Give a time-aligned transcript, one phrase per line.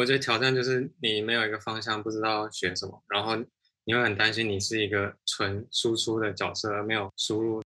[0.00, 3.36] 我觉得挑战就是你没有一个方向，不知道学什么，然后
[3.84, 7.60] 你会很担心你是一个纯输出的角色，而没有输入。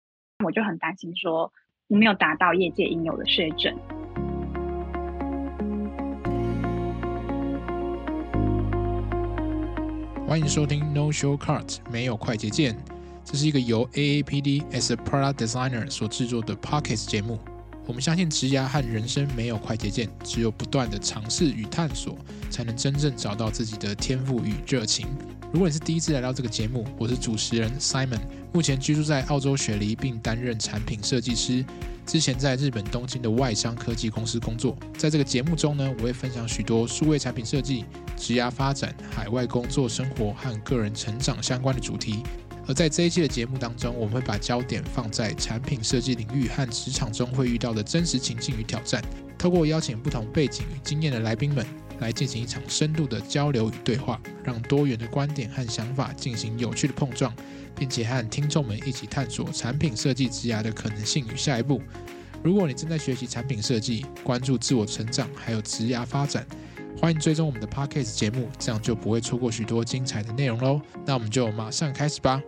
[0.44, 1.48] 我就很担心说，
[1.86, 3.72] 你没有达到业界应有的水准。
[10.26, 12.76] 欢迎收听 No Show Cart，没有快捷键。
[13.24, 17.38] 这是一个由 AAPD as a Product Designer 所制作的 Podcast 节目。
[17.86, 22.16] 我们相信，职涯和人生没有快捷键，只有不断的尝试与探索，
[22.50, 25.06] 才能真正找到自己的天赋与热情。
[25.52, 28.20] 如果你是第一次来到这个节目，我是主持人 Simon，
[28.52, 31.64] 目前居住在澳洲雪梨，并担任产品设计师。
[32.06, 34.76] 之前在日本东京的外商科技公司工作。
[34.98, 42.22] 在这个节目中呢，我会分享许多数位产品设计、职涯发展、海外工作生活和个人成长相关的主题。
[42.66, 49.02] 而在这一期的节目当中，我们会把焦点放在产品设计领域和职场中会遇到的真实情境与挑战，
[49.36, 51.64] 透过邀请不同背景与经验的来宾们，
[52.00, 57.34] 来进行一场深度的交流与对话，让多元的观点和想法进行有趣的碰撞，
[57.76, 61.82] 并且和听众们一起探索产品设计职涯的可能性与下一步。
[62.42, 66.46] 如果你正在学习产品设计，关注自我成长，还有职涯发展，
[66.98, 70.80] 欢迎追踪我们的 Podcast 节目，这样就不会错过许多精彩的内容喽。
[71.04, 72.42] 那我们就马上开始吧。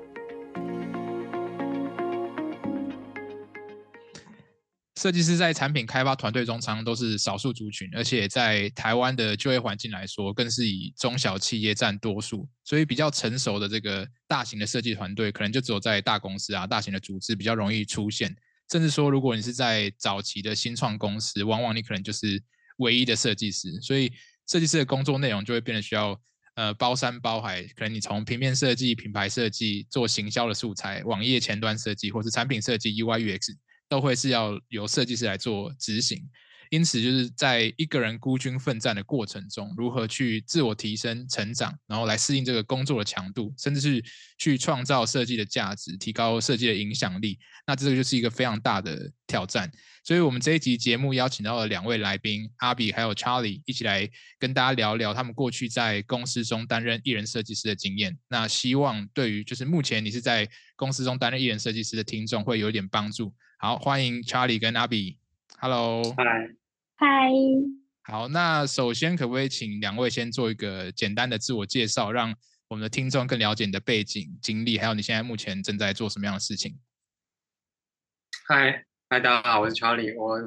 [5.07, 12.49] 设计师在产品开发团队中常常都是少数族群，而且在台湾的就业环境来说，更是以中小企业占多数。
[12.65, 18.35] 所以比较成熟的这个大型的设计团队，可能就只有在大公司啊、大型的组织比较容易出现。
[18.69, 22.43] 甚至说，如果你是在早期的新创公司，往往你可能就是
[22.79, 23.81] 唯一的设计师。
[23.81, 24.13] 所以
[24.49, 26.21] 设计师的工作内容就会变得需要
[26.57, 27.63] 呃包山包海。
[27.63, 33.55] 可能你从平面设计、品牌设计、做行销的素材、网页前端设计，或是产品设计 UI UX。
[33.89, 36.29] 都会是要由设计师来做执行，
[36.71, 44.05] 因此就是在一个人孤军奋战的过程中，如何去自我提升、成长，然后来适应这个工作的强度，甚至是
[44.39, 49.71] 去创造设计的价值，提高设计的影响力，那这个就是一个非常大的挑战。
[50.05, 54.09] 所以，我们这一集节目邀请到了两位来宾，阿比还有 Charlie，一起来
[54.39, 58.17] 跟大家聊聊他们过去在公司中担任艺人设计师的经验。
[58.29, 63.35] 那希望对于就是目前你是在公司中担任艺人设计师的听众会有一点帮助。
[63.59, 65.19] 好，欢迎 Charlie 跟阿比。
[65.59, 66.25] Hello，嗨，
[66.97, 67.31] 嗨。
[68.03, 72.35] 好，那首先可不可以请两位先做一个简单的自我介绍，让
[72.69, 76.79] 我们的听众更了解你的背景、经历，还有你现在目前正在做什么样的事情？
[78.47, 80.39] 嗨，嗨，大家好，我是 Charlie，我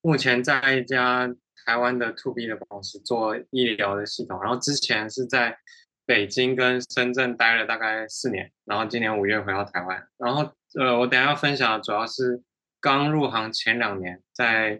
[0.00, 1.28] 目前在一家
[1.66, 5.58] 台湾的 To B 的公司做医疗的系统，然后之前是在
[6.06, 12.42] 北京跟深圳待了大概四年，然后今年五月回到台湾，然后呃，我等下要分享的主要是。
[12.84, 14.78] 刚入行前两年，在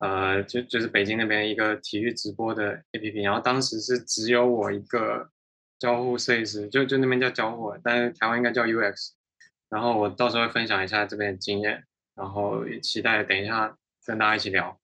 [0.00, 5.30] 呃，就就是北京那边一个体育直播的 APP，然后当时是只有我一个
[5.78, 9.12] 交互设计师，就就那边叫交互，但是台湾应该叫 UX。
[9.70, 14.78] 然后我到时候会分享一下这边的经验，然后也期待等一下跟大家一起聊。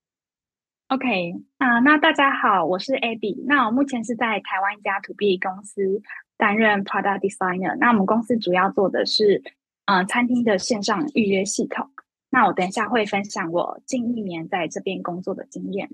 [0.87, 6.01] OK 啊，那大家好，我是 Abby，那我目前是在台湾一家 To B 公司
[6.35, 7.77] 担任 Product Designer。
[7.77, 9.43] 那我们公司主要做的是
[9.85, 11.91] 呃餐厅的线上预约系统。
[12.35, 15.89] 那我等一下会分享我近一年在这边工作的经验。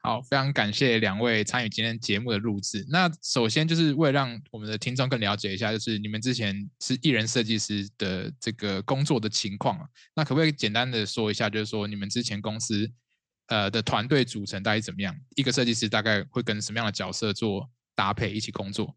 [0.00, 2.86] 好，非常感谢两位参与今天节目的录制。
[2.88, 9.86] 那首先就是为了让我们的听众更了解一下，就是你们之前是艺人设计师的这个工作的情况啊。
[10.14, 12.90] 那可不可以简单的说一下，就是说你们之前公司
[13.48, 15.14] 呃的团队组成大概怎么样？
[15.34, 18.96] 一个设计师大概会跟什么样的角色做搭配一起工作？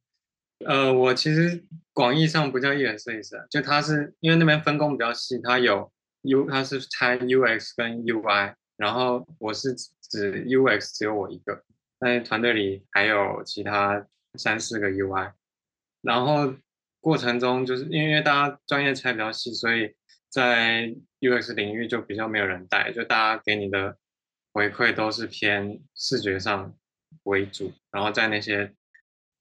[0.66, 5.92] 呃，我其实广义上不叫艺人设计师，就他是因为那边分工比较细，他有。
[6.24, 11.64] U 它是拆 UX 跟 UI，然后我是指 UX 只有我一个，
[12.00, 14.06] 在团队里还有其他
[14.38, 15.32] 三四个 UI，
[16.02, 16.54] 然后
[17.00, 19.96] 过程中就是因为大家专业拆比较细，所以
[20.30, 23.98] 在 UX 领域就比较没有人带，就大家给你的
[24.52, 26.76] 回馈都是偏视觉上
[27.24, 28.74] 为主，然后在那些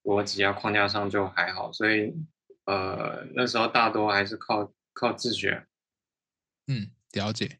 [0.04, 2.14] 逻辑啊框架上就还好，所以
[2.66, 5.64] 呃那时候大多还是靠靠自学。
[6.68, 7.58] 嗯，了解。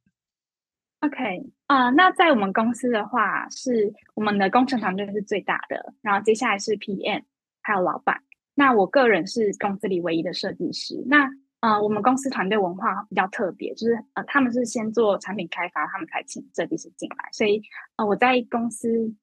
[1.00, 7.24] OK，啊，那在我们公司的话，是我们的工程团队是最大的，然后接下来是 PM，
[7.62, 8.22] 还有老板。
[8.54, 11.02] 那我个人是公司里唯一的设计师。
[11.06, 17.28] 那呃，我们公司团队文化比较特别，就是呃，他们是先做产品开发，他们才请设计师进来。
[17.32, 17.62] 所以
[17.96, 19.14] 呃，我在公司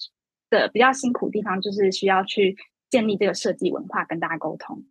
[0.49, 2.57] 的比较辛苦地方，就是需要去
[2.89, 4.85] 建立这个设计文化，跟大家沟通。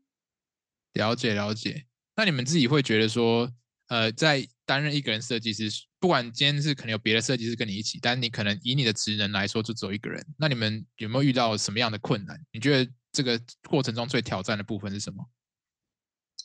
[0.92, 1.86] 了解了解。
[2.16, 3.50] 那你们自己会觉得说，
[3.88, 5.68] 呃，在担任一个人设计师，
[6.00, 10.24] 不管今天是可能有别的设计师跟你一起，但你可能以你的职能来说，就只有一个人。
[10.38, 12.38] 那你们有没有遇到什么样的困难？
[12.50, 13.38] 你觉得这个
[13.68, 15.28] 过程中最挑战的部分是什么？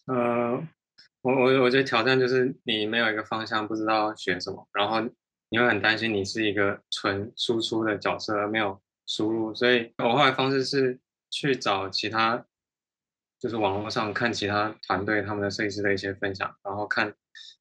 [0.07, 0.67] 呃，
[1.21, 5.01] 我我我觉得挑战就是你没有一个方向，不知道选什么，然后
[5.49, 9.55] 你会很担心你是一个纯输出的角色，而没有输入。
[9.55, 10.99] 所以我后来方式是
[11.29, 12.45] 去找其他，
[13.39, 17.15] 就是网络上看其他团队他们的设计师的一些分享，然后看。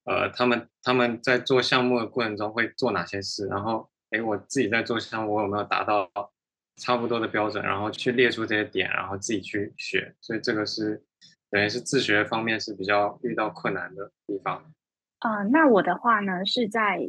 [0.05, 3.47] 呃，他们他们在做项目的过程中会做哪些事？
[3.47, 6.11] 然后，哎，我自己在做项目，我有没有达到
[6.77, 7.63] 差不多的标准？
[7.63, 10.15] 然后去列出这些点，然后自己去学。
[10.23, 11.05] 所以这个是
[11.51, 14.65] 等于是自学方面是比较遇到困难的地方。
[15.21, 17.07] 呃，那我的话呢，是在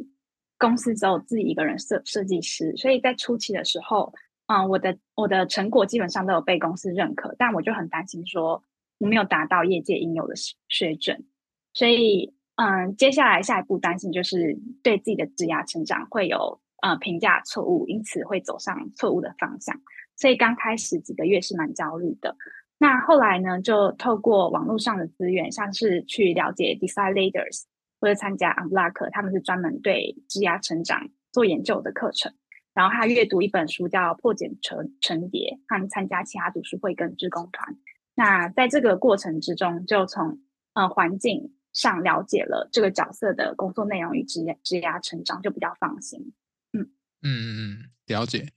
[0.58, 4.12] 公司只有自己一个人设设计师，所以在初期的时候，
[4.48, 8.62] 嗯，我的我的成果基本上都有被公司认可，但我就很担心说
[8.98, 10.34] 我没有达到业界应有的
[10.68, 11.24] 水准，
[11.72, 12.34] 所以。
[12.62, 19.74] 嗯，接下来下一步担心就是对自己的职涯成长会有呃评价错误，因此会走上错误的方向。
[20.14, 22.36] 所以刚开始几个月是蛮焦虑的。
[22.76, 27.62] 那后来呢，就透过网络上的资源，像是去了解 Design Leaders
[27.98, 32.30] 或者参加 Unblock，他们是专门对职涯成长做研究的课程。
[32.74, 37.74] 然后还阅读一本书叫《破茧成成蝶》，和参加其他读书会跟志工团。
[38.14, 40.40] 那在这个过程之中，就从
[40.74, 41.54] 呃环境。
[41.72, 46.32] 上了解了这个角色的工作内容与职业职业成长，就比较放心。
[46.72, 46.82] 嗯
[47.22, 48.48] 嗯嗯嗯，了解。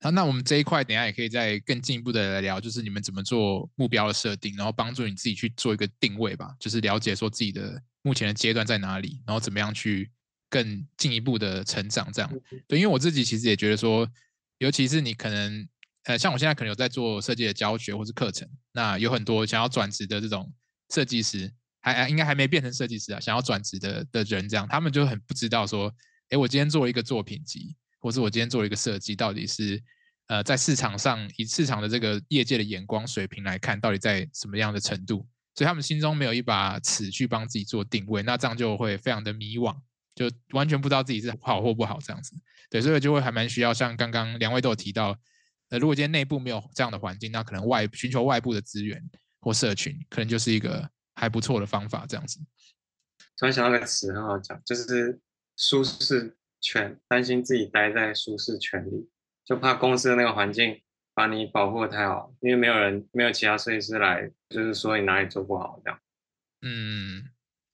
[0.00, 10.10] 好，那我们这一块等下也可以再更进一步的来聊，就是你们怎么做目标的设定，然后帮助你自己去做一个定位吧，就是了解说自己的目前的阶段在哪里，然后怎么样去
[10.50, 12.12] 更进一步的成长。
[12.12, 12.30] 这样
[12.68, 14.06] 对，因为我自己其实也觉得说，
[14.58, 15.66] 尤其是你可能
[16.04, 20.52] 呃，像我现在可能有在做设计的教学或是课程，那有很多想要转职的这种
[20.90, 21.50] 设计师。
[21.94, 25.92] 还应该还没变成设计师啊，想要转职的的人这样，他们就很不知道说，
[26.30, 29.80] 哎，我今天做一个作品集，或是我今天做一个设计，到底是
[30.26, 35.28] 呃在市场上以市场的这个业界的眼光水平来看，到底在什么样的程度？
[35.54, 39.72] 所以他们心中没有一把尺去帮自己做定位，那这样就会非常的迷惘，
[40.16, 42.34] 就完全不知道自己是好或不好这样子。
[42.68, 45.16] 对，所以就会还蛮需要像刚刚两位都有提到，
[45.68, 49.00] 呃，如果今天内部没有这样的环境，那可能外寻求外部的资源
[49.40, 50.90] 或社群，可能就是一个。
[51.16, 52.38] 还不错的方法，这样子。
[53.36, 55.18] 突然想到个词很好讲，就是
[55.56, 59.10] 舒适圈，担心自己待在舒适圈里，
[59.44, 60.80] 就怕公司的那个环境
[61.14, 66.00] 把你保护的太好，因为没有人，没有其他设计师来，就是说你哪里做不好这样。
[66.62, 67.30] 嗯，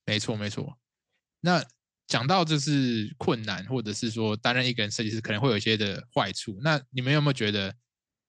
[0.06, 0.78] 没错没错。
[1.40, 1.64] 那
[2.06, 7.74] 讲到就是困难，或者是说担任一个人设计师可能会有一些的坏处，那你们有没有觉得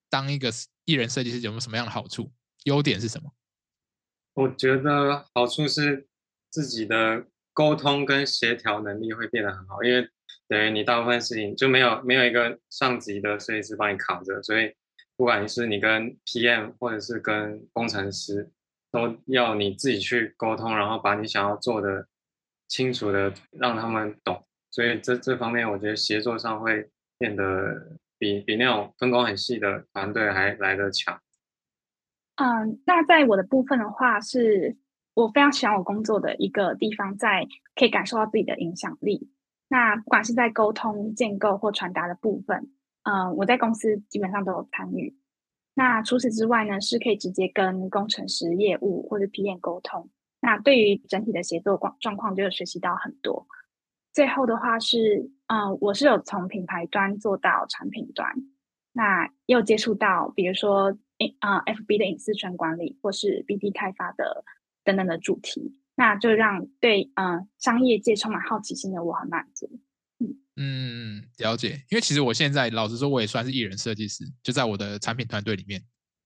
[0.08, 0.52] 当一个
[0.84, 2.32] 艺人设计师有没有什么样的好处？
[2.64, 3.34] 优点是什么？
[4.34, 6.06] 我觉得好处是
[6.50, 10.08] 自己的沟通跟协调能力会变得很好，因为
[10.48, 14.74] 等于你大部分事情就没有没有一个上级的设计师帮你扛着，所以
[15.16, 18.50] 不管是你跟 PM 或者是跟工程师，
[18.90, 22.08] 都要你自己去沟通，然后把你想要做的
[22.66, 31.20] 清楚的让他们懂，所以这这方面我觉得协作上会变得比比那种分工很细的团队还来得强。
[32.36, 34.76] 嗯，那在我的部分的话，是
[35.14, 39.30] 我非常喜欢我工作的一个地方，在可以感受到自己的影响力。
[39.68, 42.70] 那不管是在沟通、建构或传达的部分，
[43.04, 45.16] 嗯，我在公司基本上都有参与。
[45.74, 50.10] 那除此之外呢，是可以直接跟工程师、业务或者 PM 沟通。
[50.40, 53.46] 那对于整体的协作状状况，就有学习到很多。
[54.12, 58.28] 最后的话是，嗯，我是有从品牌端做到产品端，
[58.92, 60.98] 那又接触到，比如说。
[61.40, 64.44] 啊，FB 的隐私权管理，或是 BD 开发的
[64.82, 69.80] 等等的主题，那就让对嗯商业界充满好奇心的我很满足。
[70.18, 71.84] 嗯嗯，了解。
[71.90, 75.82] 因为其实我现在老实说，我也算是艺人设计师，就在我的产品团队里面，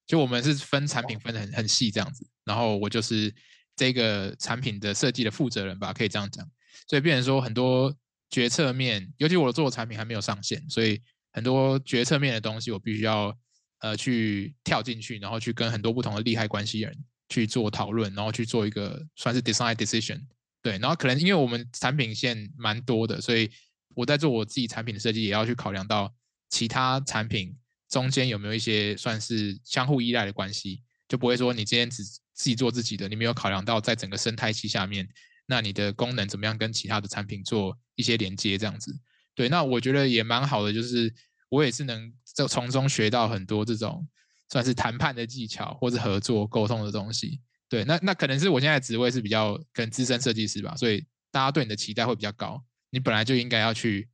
[0.07, 3.33] 就我们是分产品分的很很细这样子，然后我就是
[3.77, 6.47] 这个产品的设计的负责人吧，可以这样讲。
[6.87, 7.95] 所以变成说很多
[8.31, 11.01] 决策面，尤其我做的产品还没有上线，所以
[11.33, 13.37] 很多决策面的东西我必须要。
[13.81, 20.21] 呃，去跳进去，然后去跟很多不同的利害关系人去做讨论，然后去做一个算是 design decision，
[20.63, 23.51] 对，然后可能因为我们产品线蛮多的，所以
[23.95, 26.13] 我在做我自己产品的设计，也要去考量到
[26.49, 27.57] 其他产品
[27.89, 35.09] 中间有没有一些算是相互依赖的关系，就不会说你今天只自己做自己的，你没有考量到在整个生态系下面，
[35.47, 38.99] 那你的功能怎么样跟其他的产品做一些连接，这样子。
[39.35, 41.13] 对，那我觉得也蛮好的，就是
[41.49, 44.07] 我也是能就从中学到很多这种
[44.49, 47.41] 算是谈判的技巧或者合作沟通的东西。
[47.69, 52.65] 对，那那可能是我现在职位是比较跟资深设计师吧，所以大家对你的期待会比较高。
[52.91, 54.09] 你本来就应该要去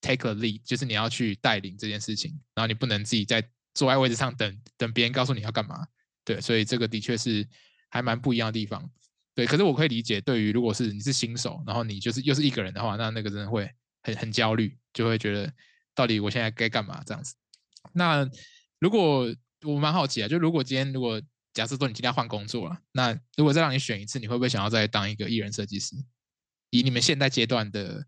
[0.00, 3.42] take a lead，就是你要去带领这件事情，然后你不能自己在
[3.74, 5.84] 坐在位置上等等别人告诉你要干嘛。
[6.24, 7.44] 对，所以这个的确是
[7.90, 8.88] 还蛮不一样的地方。
[9.34, 13.68] 对，可是我可以理解，对于如果是你是新手，然后你就是又是一个人的话，那那个真的会
[14.04, 15.52] 很很焦虑，就会觉得
[15.96, 17.34] 到底我现在该干嘛这样子。
[17.94, 18.28] 那
[18.78, 19.26] 如果
[19.64, 21.20] 我蛮好奇啊，就如果今天如果
[21.52, 25.96] 假设说你今天要换工作了，那如果再让你选一次，你会不会想要再当一个艺人设计师？
[26.70, 28.06] 以你们现在阶段的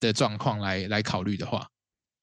[0.00, 1.66] 的状况来来考虑的话，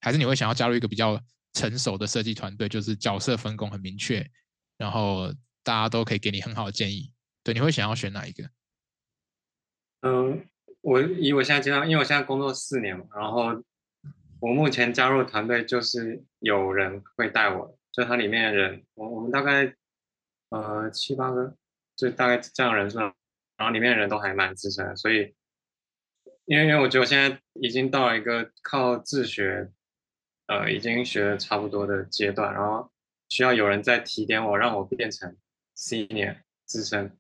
[0.02, 1.20] 还是你会想要加入一个比较
[1.54, 4.30] 成熟的设计团队，就是角色分工很明确，
[4.78, 5.34] 然后
[5.64, 7.12] 大家都可以给你很好的建议。
[7.44, 8.50] 对，你会想要选哪一个？
[10.02, 10.46] 嗯，
[10.82, 13.64] 我以我现在阶段，因为我现在工作四年嘛，然后
[14.42, 19.74] 我目前加入团队就是有人会带我，就它里面的人，我我们大概
[20.50, 21.56] 呃七八个，
[21.96, 23.14] 就大概这样人数，然
[23.60, 25.34] 后里面的人都还蛮资深，所以。
[26.46, 29.72] 因为因为我觉得我现在已经到了一个靠自学，
[30.48, 32.92] 呃，已经学的差不多的阶段，然后
[33.30, 35.38] 需要有人再提点我，让我变成
[35.78, 37.16] senior 资深，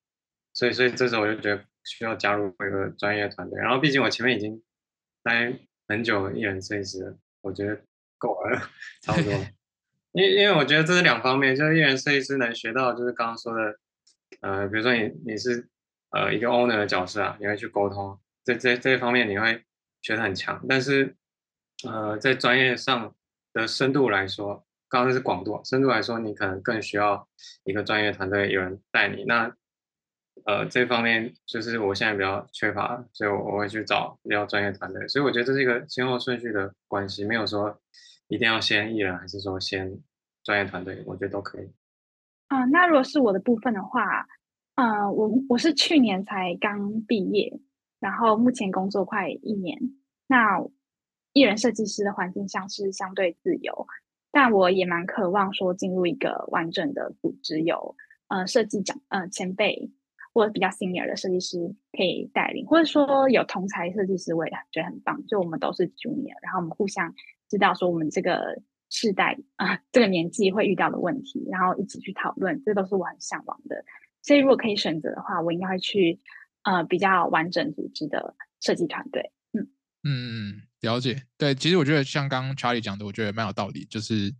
[0.53, 3.61] 所以所以这时候我就觉得需要加入一个专业团队。
[3.61, 4.61] 然后毕竟我前面已经
[5.23, 5.53] 待
[5.91, 7.79] 很久一人设计师，我觉得
[8.17, 8.61] 够了，
[9.03, 9.33] 差不多。
[10.13, 13.77] 因因为我觉得这是两方面，就是一人设计师能学到就是刚刚说的，
[14.41, 15.67] 呃，比如说你你是
[16.11, 18.17] 呃一个 owner 的角色啊，你会去沟通。
[18.43, 19.63] 这这这一方面你会
[20.01, 21.15] 学得很强，但是，
[21.85, 23.13] 呃，在专业上
[23.53, 27.27] 的深度来说，刚刚是广度，深度来说，你可能更需要
[27.63, 29.23] 一个专业团队有人带你。
[29.25, 29.55] 那，
[30.45, 35.07] 呃，这方面就是我现在比较缺乏，所以我我会去找比较专业团队。
[35.07, 37.79] 所以我觉得这是一个先后顺序的关系，没有说
[38.27, 39.99] 一定要先艺人，还是说先
[40.43, 41.71] 专业团队，我觉得都可以。
[42.47, 44.27] 啊，那如果是我的部分的话，
[44.75, 47.59] 呃，我我是去年才刚毕业。
[47.99, 49.77] 然后目前工作快一年，
[50.25, 50.59] 那
[51.33, 53.85] 艺人设计师的环境上是相对自由，
[54.31, 57.95] 但我也蛮渴望说进入一个完整的组织，有
[58.27, 59.91] 呃设计长呃前辈
[60.33, 61.57] 或者比较 senior 的设计师
[61.91, 65.25] 可以带领，或者说有同才设计师，我也觉得很棒。
[65.27, 67.13] 就我们都是 junior，然后我们互相
[67.49, 73.83] 知道说我们这个世代啊这个年纪会遇到的问题，然后一起去讨论，这都是我很向往的。
[74.21, 76.19] 所以如果可以选择的话，我应该会去。
[76.63, 79.65] 呃，比较完整组织的设计团队，嗯
[80.03, 81.23] 嗯嗯，了解。
[81.35, 84.31] 对，其实我觉得像刚刚 Charlie 讲的，我觉得蛮有道理，就是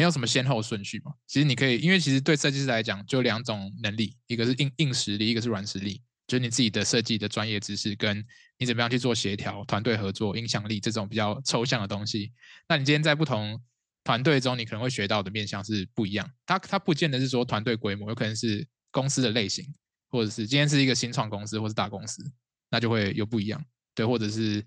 [0.00, 1.12] 没有什么先后顺序嘛。
[1.26, 8.24] 其实你可以，因为其实对设计师来讲，就两种能力，一个是硬硬实力，一个是软实力，就是你自己的设计的专业知识，跟
[8.56, 12.32] 你怎么样去做协调、团队合作、影响力这种比较抽象的东西。
[12.66, 13.62] 那你今天在不同
[14.04, 16.26] 团队中，你可能会学到的面向是不一样。
[16.46, 19.74] 它它不见得是说团队规模，有可能是公司的类型。
[20.12, 22.20] 或者是今天是一个新创公司或是大公司，
[22.68, 23.64] 那就会有不一样，
[23.94, 24.60] 对，或者是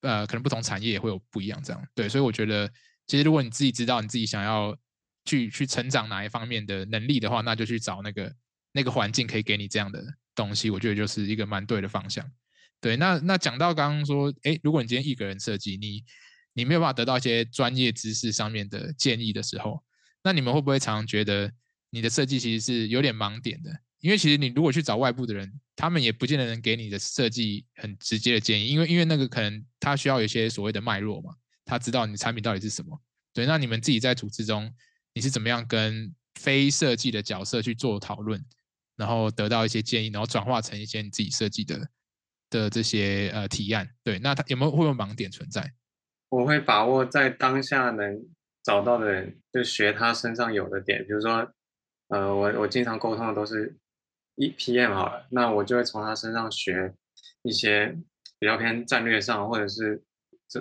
[0.00, 2.66] 呃，可能不同产业也会有不一样，这样对，所以我觉得，
[3.06, 4.76] 其实如果你自己知道你自己想要
[5.24, 8.34] 去去成长哪一方面的能力的话，那就去找那个
[8.72, 12.24] 那个环境可以给你这样的东西，我觉得就是一个蛮对的方向。
[12.80, 16.04] 对，那那讲到刚刚说，哎，如果你今天一个人设计，你
[16.52, 19.82] 你没有办法得到一些专业知识上面的建议的时候，
[20.22, 21.50] 那你们会不会常常觉得
[21.90, 23.70] 你的设计其实是有点盲点的？
[24.00, 31.34] 因为其实你如果去找外部的人，他们也不见得能给你的设计很直接的建议，因为因为那个可能他需要有一些所谓的脉络嘛，
[31.66, 32.98] 他知道你的产品到底是什么。
[33.34, 34.74] 对，那你们自己在组织中，
[35.12, 38.42] 你是怎么样跟非设计的角色去做讨论，
[38.96, 41.90] 然后得到一些建议，然后转化成一些你自己设计的
[42.48, 43.90] 的这些呃提案？
[44.02, 45.74] 对，那他有没有会有盲点存在？
[46.30, 48.26] 我会把握在当下能
[48.62, 51.52] 找到的人，就学他身上有的点，比如说，
[52.08, 53.76] 呃，我我经常沟通的都是。
[54.38, 56.94] 一 PM 好了，那我就会从他身上学
[57.40, 57.96] 一些
[58.38, 60.04] 比较偏战略上，或者是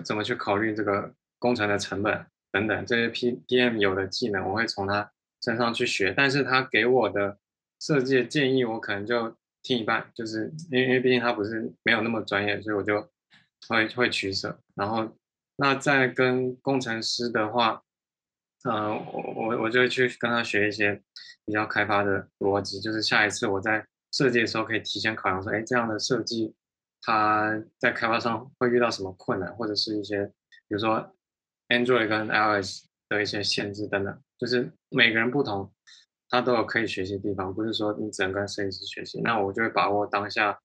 [0.02, 5.12] 怎么去考虑这个工程的成本等等这些 P PM 有的技能，我会从他
[5.42, 6.14] 身上去学。
[6.16, 7.38] 但是他给我的
[7.80, 13.10] 设计的建议，我可能就听一半，就是因为因为毕竟他不是没有那么专业，所以我就
[13.68, 14.60] 会会取舍。
[14.76, 15.16] 然后
[15.58, 17.82] 那在跟工程师的话。
[18.68, 21.00] 嗯，我我我就去跟他学一些
[21.46, 26.52] 比较开发的逻辑，就是下一次我在设计的时候可以提前考量说，哎，这样的设计
[27.06, 30.26] 他在开发商会遇到什么困难，或者是一些
[30.68, 31.16] 比如说
[31.70, 35.72] Android 跟 iOS 的一些限制等等，就是每个人不同，
[36.30, 39.22] 他都有可以学习的地方，不是说你只能跟设计师学习。
[39.22, 40.60] 那我就会把握当下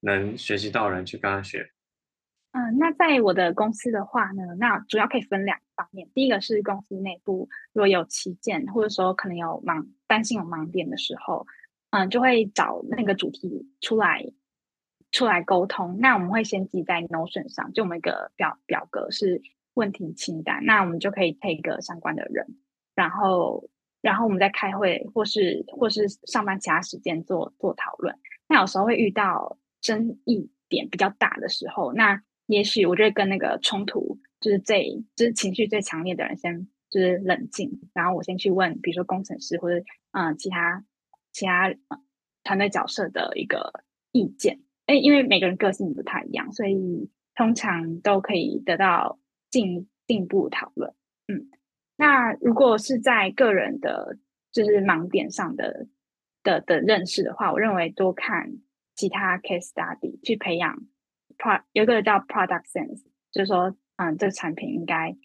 [0.00, 1.70] 能学习到的人去跟他学。
[2.52, 6.08] 嗯，那在我的公司的话呢，那主要可以分两方面。
[6.14, 11.46] 第一个是公司内部如果有旗舰，或者说可能有盲担心有盲点的时候，
[11.90, 14.24] 嗯，就会找那个主题出来
[15.14, 15.96] 出来沟通。
[16.00, 19.40] 那我们会先记在 Notion 上，就我们一个表表格是
[19.74, 22.44] 问题清单，那我们就可以配一个相关的人，
[22.96, 23.70] 然后
[24.02, 28.18] 然后我们在开会或是或是上班其他时间做做讨论。
[28.48, 40.84] 那有时候会遇到争议点比较大的时候，那也许我就会跟那个冲突就是最就是情绪最强烈的人先就是冷静，然后我先去问，比如说工程师或者嗯其他
[41.32, 41.72] 其他
[42.42, 44.58] 团队角色的一个意见。
[44.86, 49.18] 哎，因为每个人个性不太一样，所以通常都可以得到
[49.50, 50.94] 进进一步讨论。
[51.26, 51.48] 嗯，
[51.96, 54.18] 那如果是在个人的
[54.52, 55.86] 就是盲点上的
[56.42, 58.58] 的的认识的话，我认为多看
[58.94, 60.86] 其他 case study 去培养。
[61.36, 65.16] pro 有一个叫 product sense，就是说，嗯，这个产品应该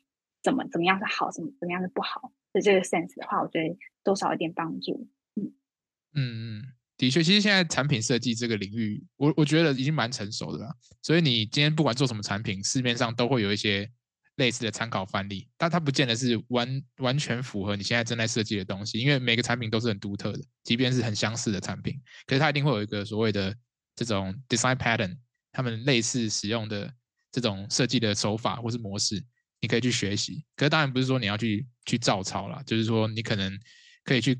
[0.42, 5.08] 怎么怎么样是好，怎么怎么样是不好的这个 sense 的话，我觉得多少一点帮助。
[5.36, 5.54] 嗯
[6.16, 6.62] 嗯嗯，
[7.00, 10.76] 的确，其实现在产品设计这个领域，我我觉得已经蛮成熟的了。
[11.02, 13.90] 所以你今天不管做什么产品，市面上都会有一些
[14.36, 23.56] 类似的参考范例，但它不见得是完完全符合你现在正在设计的东西，因为每个产品都是很独特的，即便是很相似的产品，可是它一定会有一个所谓的
[23.96, 25.18] 这种 design pattern。
[25.52, 26.94] 他们类似使用的
[27.32, 29.20] 这种设计的手法或是模式，
[29.60, 30.46] 你可以去学习。
[30.56, 33.60] 可是当然不是说你要去去照抄啦，就是说你可能
[34.04, 34.40] 可以去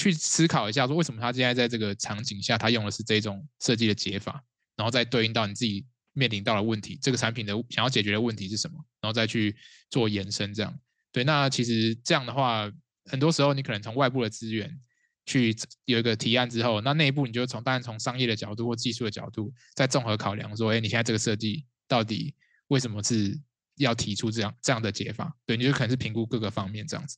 [0.00, 4.42] 去思考一下，说为什么他现在在这个场景下他用的是这种设计的解法，
[4.76, 9.54] 然后再对应到你自己面临到的问题，这个产品的想要解决的问题是什么，然后再去
[9.90, 10.54] 做延伸。
[10.54, 10.80] 这样
[11.12, 12.70] 对，那其实这样的话，
[13.04, 14.80] 很多时候你可能从外部的资源。
[15.26, 15.54] 去
[15.84, 22.34] 有一个提案之后，那内部你就从当然从商业的角度或技术的角度再综合考量，说，哎，你现在这个设计到底
[22.68, 23.38] 为什么是
[23.76, 25.32] 要提出这样这样的解法？
[25.46, 27.16] 对，你就可能是评估各个方面这样子。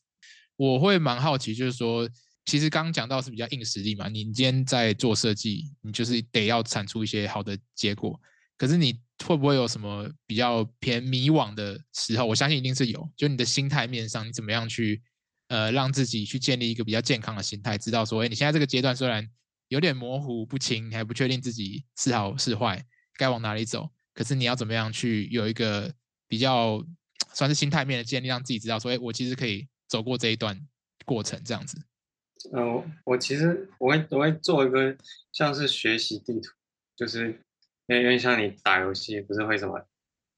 [0.56, 2.06] 我会蛮好奇，就是说，
[2.44, 8.20] 其实刚刚讲到是比较硬实力嘛，你今天在做设计，你就是得要产出一些好的结果。
[8.56, 12.26] 可是你会不会有什么比较偏迷惘的时候？
[12.26, 15.02] 我相信一定是有，就你的心态面上，你怎么样去？
[15.48, 19.28] 呃，让自己去建立一个比较健康的心态，知道说，哎，你现在这个阶段虽然
[19.68, 22.82] 有点模糊不清，你还不确定自己是好是坏，
[23.18, 25.92] 该往哪里走，可是你要怎么样去有一个
[26.26, 26.82] 比较
[27.34, 30.58] 算是心态面的建立，让自己知道说，哎，我其实可以走过这一段
[31.04, 31.76] 过程，这样子。
[32.52, 34.96] 嗯，我其实我会我会做一个
[35.32, 36.50] 像是学习地图，
[36.96, 37.28] 就是
[37.86, 39.80] 因为因为像你打游戏不是会什么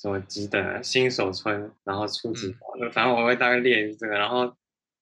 [0.00, 2.54] 什么几等新手村，然后初级，
[2.92, 4.54] 反正我会大概列这个，然后。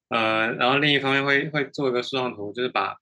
[0.09, 2.93] 呃，然后另一方面会会做一个树状图，就是把，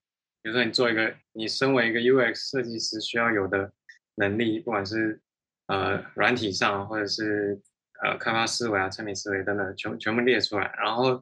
[0.41, 3.69] 比如说你做一个，你身为一个 UX 设计师需要有的
[4.15, 5.19] 能力，不管是
[5.67, 7.59] 呃软体上，或者是
[8.01, 11.21] 呃开发思维啊、产品思维等等，全全部列出来，然后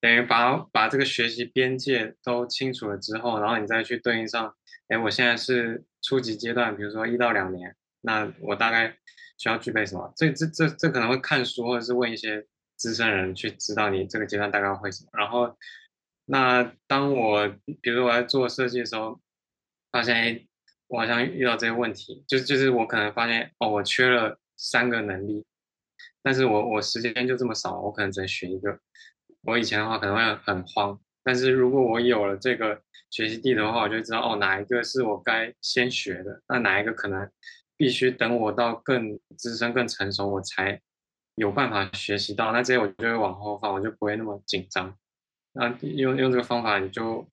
[0.00, 4.54] 等于把把这个学习边界都清楚了之后，然后你再去对应上，
[4.88, 8.96] 哎，我现在是初级阶段，比如说一到两年，那我大概
[9.38, 10.12] 需要具备什么？
[10.16, 12.46] 这这这这可能会看书，或者是问一些。
[12.80, 15.54] 资深人去知道你这个阶段大概会什么，然后，
[16.24, 17.46] 那当我
[17.82, 19.20] 比如说我在做设计的时候，
[19.92, 20.46] 发现哎，
[20.86, 25.44] 我好像遇到这些问题，就就是我可能发现哦，我缺了三个能力，
[26.22, 28.80] 但是我我时间就这么少，我可能只能学一个。
[29.42, 37.28] 我以前的话可能会很慌，但是如果我有了这个学习地图的话，我就知道哦，哪一个是我该先学的，那哪一个可能
[37.76, 40.80] 必须等我到更资深、更成熟我才。
[41.36, 44.94] 有办法学习到，那这些我就会往后放，我就不会那么紧张。
[45.54, 47.26] 那用用这个方法，你就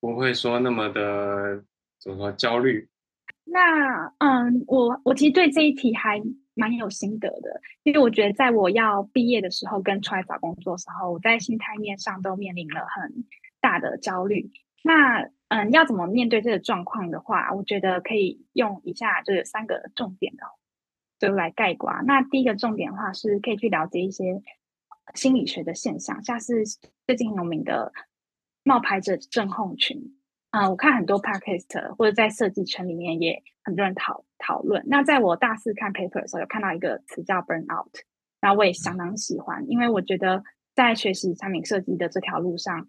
[0.00, 1.64] 不会说那么的
[1.98, 2.86] 怎么说焦虑。
[3.44, 6.20] 那嗯，我我其实对这一题还
[6.54, 13.24] 蛮有心得的，因为我觉得在我要毕业的时候跟出来找工作时候，我在心态面上都面临了很
[13.60, 14.50] 大的焦虑。
[14.82, 20.42] 那嗯，要怎么面对这个状况的话，我觉得可以用以下这三个重点的。
[21.18, 21.92] 就来概括。
[22.04, 24.42] 那第一个重点的话，是可以去了解一些
[25.14, 26.64] 心理学的现象，像是
[27.06, 27.92] 最近有名的
[28.64, 30.16] 冒牌者症候群。
[30.52, 34.82] 啊，我看很多 podcast 或者在设计圈里面也很多人讨讨论。
[34.86, 37.92] 那在我大四看 paper 的时候，有看到一个词叫 burn out，
[38.40, 42.86] 那我也相当喜欢，因为我觉得在学习产品设计的这条路上，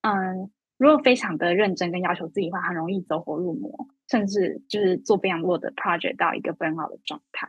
[0.00, 3.86] 嗯，如果非常的认真跟要求自己的话，很容易走火入魔。
[4.08, 7.48] 甚至就是做非常多的 project 到一个 burnout 的状态。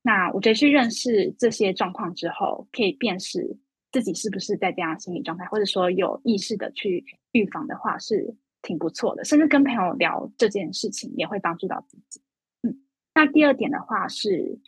[0.00, 3.58] 那我觉得去认识这些状况之后，可以辨识
[3.90, 8.32] 自己是不是在这样心理状态，或者说有意识的去预防的话，是
[8.64, 9.24] 挺不错的。
[9.24, 12.20] 甚至跟朋友聊这件事情，也会帮助到自己。
[12.62, 12.82] 嗯，
[13.14, 14.58] 那第二点的话是，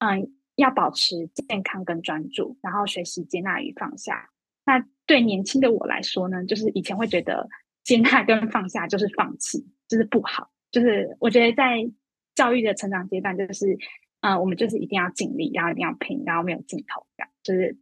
[0.00, 4.28] 嗯，要保持健康跟专注，然后学习接纳与放下。
[4.66, 7.48] 那对年轻的我来说呢，就是以前会觉得
[7.82, 10.50] 接纳跟放下就是放弃，就是不好。
[10.70, 11.88] 就是我觉得在
[12.34, 13.78] 教育的成长阶段，就是，
[14.22, 17.78] 嗯，我们就是一定要尽力，然后一定要拼，然后没有尽头，这样就是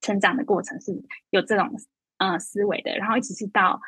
[0.00, 0.92] 成长的过程是
[1.30, 1.70] 有这种
[2.18, 2.94] 嗯思维的。
[2.96, 3.80] 然后一直是到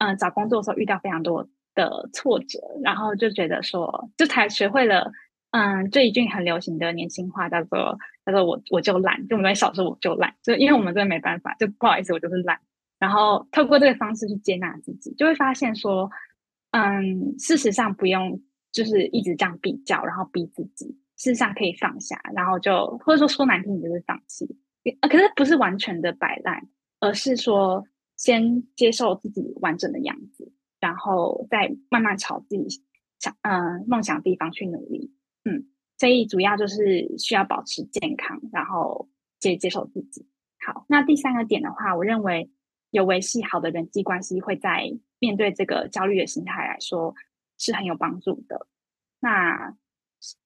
[0.00, 5.12] 嗯找工作的时候遇到非常多的挫折，然后就觉得说，就才学会了
[5.52, 12.58] 嗯这一句很流行的年轻话，叫做叫做我我就懒，就我们小时候我就懒，就因为我们真的没办法，就不好意思，我就是懒。
[12.98, 16.10] 然后透过这个方式去接纳自己，就会发现说。
[16.72, 20.86] 嗯，事实上不用就是一直这样比较，然后逼自己。
[21.16, 24.46] 事实上可以放下，然后就或者说说难听，你就是放弃。
[25.00, 26.62] 呃，可是不是完全的摆烂，
[27.00, 27.84] 而是说
[28.20, 32.82] 先接受自己完整的样子，然后再慢慢朝自己
[33.18, 35.10] 想嗯梦想地方去努力。
[35.44, 35.64] 嗯，
[35.96, 40.26] 所以主要就是需要保持健康，然后接接受自己。
[40.66, 42.50] 好，那第三个点的话，我认为
[42.90, 45.00] 有维系好的人际关系会在。
[45.22, 47.14] 面对这个焦虑的心态来说
[47.58, 48.66] 是很有帮助的。
[49.20, 49.76] 那，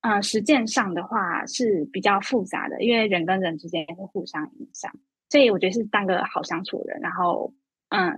[0.00, 4.92] 呃，实践上的话是比较复杂的，因为人跟人之间会互相影响，
[5.30, 7.00] 所以我觉得是当个好相处的人。
[7.00, 7.54] 然后，
[7.88, 8.12] 嗯，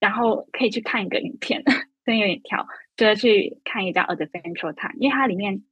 [0.00, 1.62] 然后可以去看一个影片，
[2.04, 5.62] 真有点跳，就是去看一个叫《Adventure Time》，因为它里面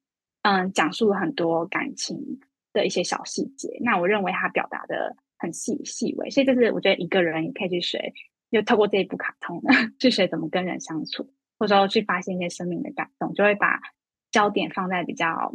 [0.42, 2.40] 嗯讲述了很多感情
[2.72, 3.78] 的一些小细节。
[3.80, 8.12] 那我认为他表达的很细细微，所以这是我觉得一个人也可以去学。
[8.48, 9.60] 就透过这一部卡通
[9.98, 13.80] 去学怎么跟人相处，或者说去发现一些生命的感动，就会把
[14.30, 15.52] 焦点放在比较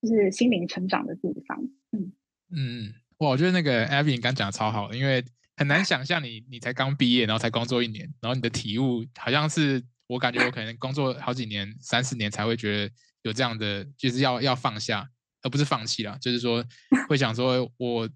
[0.00, 1.58] 就是心灵成长的地方。
[1.90, 2.12] 嗯
[2.50, 5.22] 嗯，哇，我觉得那个 Abby 你刚讲的超好，因为
[5.58, 15.06] 很难想象你你才刚毕业，然后才工作一年，然后你的体悟好像是我感觉我可能工作好几年、三四年才会觉得有这样的，就是要要放下，
[15.42, 16.64] 而不是放弃了，就是说
[17.10, 18.08] 会想说我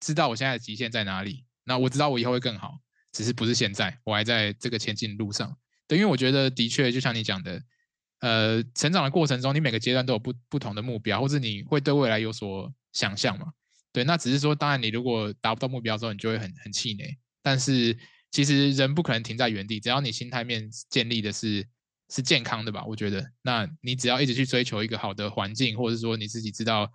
[0.00, 2.78] 知道我现在的极限在哪里，那我知道我以后会更好。
[3.12, 5.54] 只是不是现在，我还在这个前进路上。
[5.86, 7.62] 对，因为我觉得的确就像你讲的，
[8.20, 13.52] 呃，成长的过程中，你每个阶段都有不不同的目标，或者你会对未来有所想象嘛？
[13.92, 17.16] 对，那只是说，当然你如果达不到目标之后，你就会很很气馁。
[17.42, 17.96] 但是
[18.30, 21.66] 其实人不可能停在原地，只要你心态面建立的是
[22.08, 22.84] 是健康的吧？
[22.86, 26.90] 我觉得，那你只要一直去追求一个好的环境，或者说你自己知道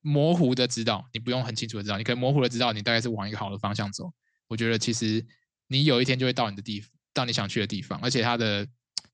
[0.00, 4.12] 模糊的知道，你不用很清楚的知道，你可以模糊的知道你大概是往一个好的方向走。
[4.48, 5.24] 我觉得其实。
[5.68, 8.68] 你有一天就会到你的地，到你想去的地方，而且它的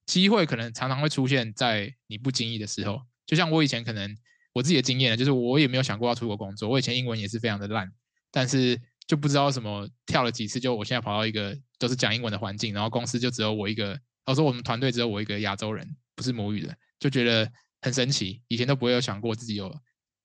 [0.07, 3.01] 机会可能常常会出现在你不经意的时候。
[3.27, 4.13] 就像我以前可能
[4.59, 6.69] 我自己的经验，就是我也没有想过要出国工作。
[6.69, 7.91] 我以前英文也是非常的烂，
[8.31, 18.43] 但是就不知道什么跳了几次，就我现在跑到一个都是讲英文的环境，然后公司就只有我一个，我说我们团队只有我一个亚洲人，不是母语的，就觉得很神奇。
[18.49, 19.75] 以前都不会有想过自己有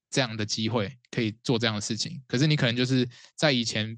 [0.09, 2.21] 这样的机会可以做这样的事情。
[2.27, 3.97] 可是你可能就是在以前。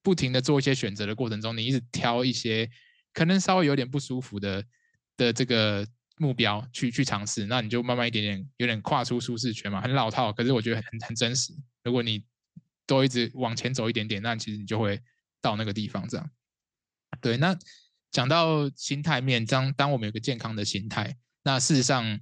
[0.00, 2.70] 不停的做一些选择的过程中，你一直挑一些
[3.12, 4.64] 可能稍微有点不舒服的
[5.18, 5.86] 的这个
[6.18, 11.52] 目标去去尝试，那你就慢慢一点点有点跨出舒适圈嘛，很老套，可是我觉得很很真实。
[11.84, 12.24] 如果你
[12.86, 15.00] 都一直往前走一点点，那其实你就会
[15.40, 16.06] 到那个地方。
[16.08, 16.30] 这样，
[17.20, 17.36] 对。
[17.36, 17.56] 那
[18.10, 22.18] 讲到心态面，当当我们有个健康的心态，那事实上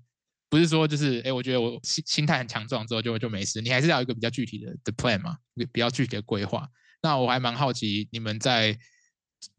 [0.48, 5.36] 不是说就是哎，我觉得我心心态很强壮之后就就没事，你还是要有一个比较具体的的 plan 嘛，
[5.72, 6.68] 比较具体的规划。
[7.02, 8.76] 那我还蛮好奇，你们在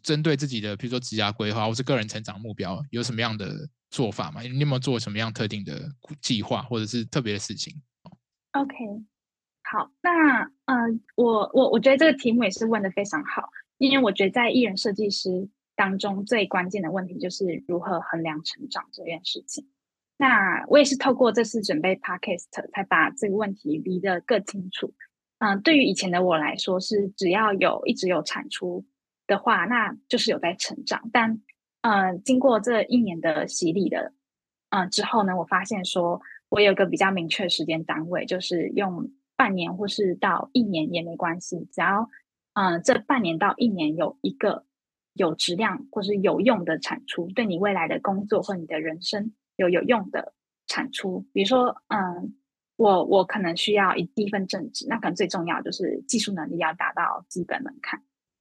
[0.01, 4.41] 针对自己的，比如说职业规划或是个人成长目标，有什么样的做法吗？
[4.41, 5.89] 你有没有做什么样特定的
[6.21, 7.73] 计划，或者是特别的事情
[8.51, 8.75] ？OK，
[9.63, 10.75] 好，那呃，
[11.15, 19.67] 我我我觉得这个题目也是问的非常好，因为我觉得在艺人设计师当中最关键的问题就是如何衡量成长这件事情。
[20.17, 24.93] 那我也是透过这次准备 Podcast 才把这个问题理得更清楚。
[25.37, 28.83] 嗯，对于以前的我来说，是只要有一直有产出
[29.27, 31.09] 的话，那就是有在成长。
[31.13, 31.39] 但
[31.81, 34.13] 嗯，经过这一年的洗礼的
[34.69, 42.09] 嗯之后呢，我发现说我有个比较明确时间单位，就是用半年或是到一年也没关系，只要
[42.53, 44.65] 嗯这半年到一年有一个
[45.13, 50.33] 有质量或是有用的产出，对你未来的工作或你的人生有有用的
[50.65, 52.35] 产出，比如说嗯。
[52.79, 57.99] 我我可能需要一第一份正职，那可能最重要就是技术能力要达到基本门槛。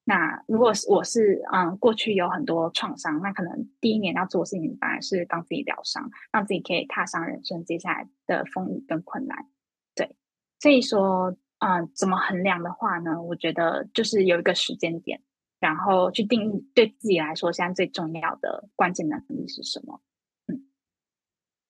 [0.09, 9.49] 那如果是我是嗯过去有很多创伤，那可能第一年要做的事情反而是帮自己疗伤，让自己可以踏上人生接下来的风雨跟困难。
[9.97, 10.14] 对，
[10.61, 13.21] 所以说嗯怎么衡量的话呢？
[13.21, 15.21] 我觉得就是有一个时间点，
[15.59, 20.01] 然后去定义对自己来说现在最重要的关键能力是什么。
[20.47, 20.69] 嗯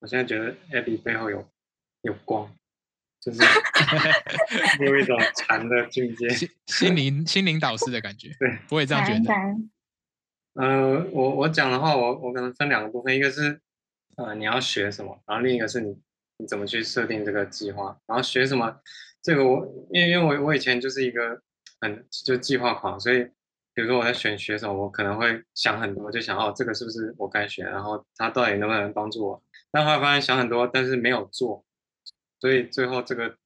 [0.00, 1.42] 我现在觉得 Abby 背后有
[2.02, 2.50] 有光，
[3.26, 3.42] 就是
[4.84, 8.28] 有一种禅的境界，心心灵心灵导师的感觉。
[8.38, 9.34] 对，我也这样觉得。
[10.54, 13.60] 呃，我我讲的话，我我可能分两个部分，一个是
[14.16, 15.98] 呃你要学什么，然后另一个是你
[16.38, 17.98] 你怎么去设定这个计划。
[18.06, 18.76] 然后学什么，
[19.20, 21.42] 这个我因为因为我我以前就是一个
[21.80, 23.24] 很就计划狂，所以
[23.74, 29.42] 比如说我在选学什么，我可能会想很多，就想哦这个是不是我该学，然后它到底能不能帮助我。
[29.72, 31.64] 但后来发现想很多，但是没有做，
[32.40, 33.36] 所以最后这个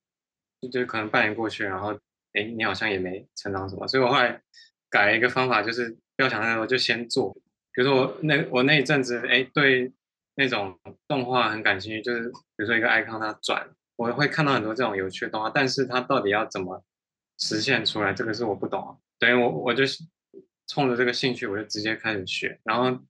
[0.61, 1.93] 就就可能半年过去，然后
[2.33, 3.87] 哎，你好像也没成长什么。
[3.89, 4.41] 所以我后来
[4.89, 7.33] 改了一个方法，就是不要想太多，就先做。
[7.73, 9.93] 比如说我那我那一阵子哎，对
[10.35, 16.85] 那种动画很感兴趣，就是比如说一个 icon 它转，我会看到很多这种有趣的动画，但是它到底要怎么
[17.39, 19.01] 实现出来，这个是我不懂。
[19.19, 19.85] 等于我我就
[20.67, 23.01] 冲着这个兴趣，我就直接开始学，然后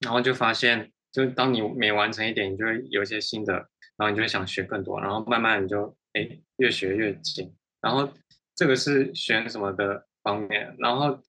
[0.00, 0.92] 然后就发现。
[1.10, 3.66] 就当你每完成一点，你就会有一些新的，
[3.98, 7.54] 然后你就会想学更多，然后慢慢你就哎越学越精。
[7.82, 8.10] 然后
[8.54, 11.20] 这个是选什么的方面，然后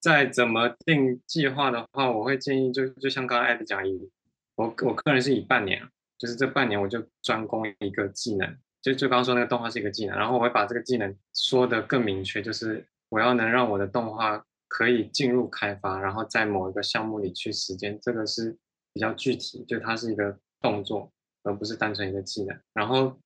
[0.00, 4.10] 再怎么定计划的话，我会建议就就像刚刚艾迪讲以
[4.56, 5.86] 我我个人是以半年，
[6.18, 18.56] 就是这半年我就专攻一个技能，就就刚刚说那个动画是一个技能，然后我会把这个技能说的更明确，就是我要能让我的动画可以进入开发，然后在某一个项目里去实践，这个是。
[18.94, 21.12] 比较具体，就它是一个动作，
[21.44, 22.58] 而不是单纯一个技能。
[22.72, 23.16] 然后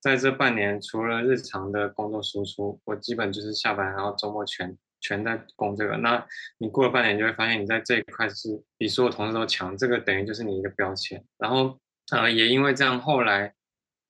[0.00, 5.96] 在这半年，除了日常的工作输出，我基本就是下班，然后周末全全在攻这个。
[5.96, 6.26] 那
[6.58, 11.24] 你过了半年，就会发现你在这一块是比所有同事都强，这个等于就是你一个标签。
[11.38, 11.78] 然后
[12.10, 13.54] 呃，也因为这样，后来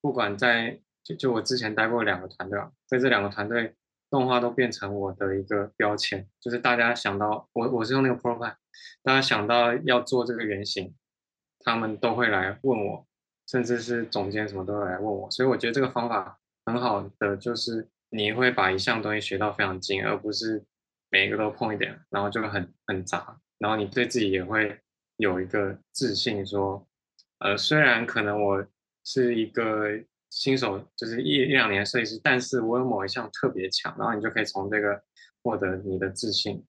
[0.00, 3.74] 不管在就就我之前待过两个团队，在这两个团队，
[4.10, 8.56] 动画都变成我的一个标签，就是大家想到我我是用那个 p r o f i l e
[9.02, 10.94] 大家想到要做这个原型。
[11.64, 13.05] 他们都会来问我，
[13.46, 20.64] 甚至是总监什么都会来问我，所以我觉得这个方法很好的，就是你会把一项东西学到非常精，而不是
[21.10, 24.78] 每一个都碰一点，然后就很很杂，然后你对自己也会
[25.16, 26.86] 有一个自信，说，
[27.38, 28.66] 呃，虽然可能我
[29.04, 29.90] 是一个
[30.30, 35.02] 新手，就是一一两年设计师，但是我有某一项特别强，然后你就可以从这个
[35.42, 36.64] 获得你的自信。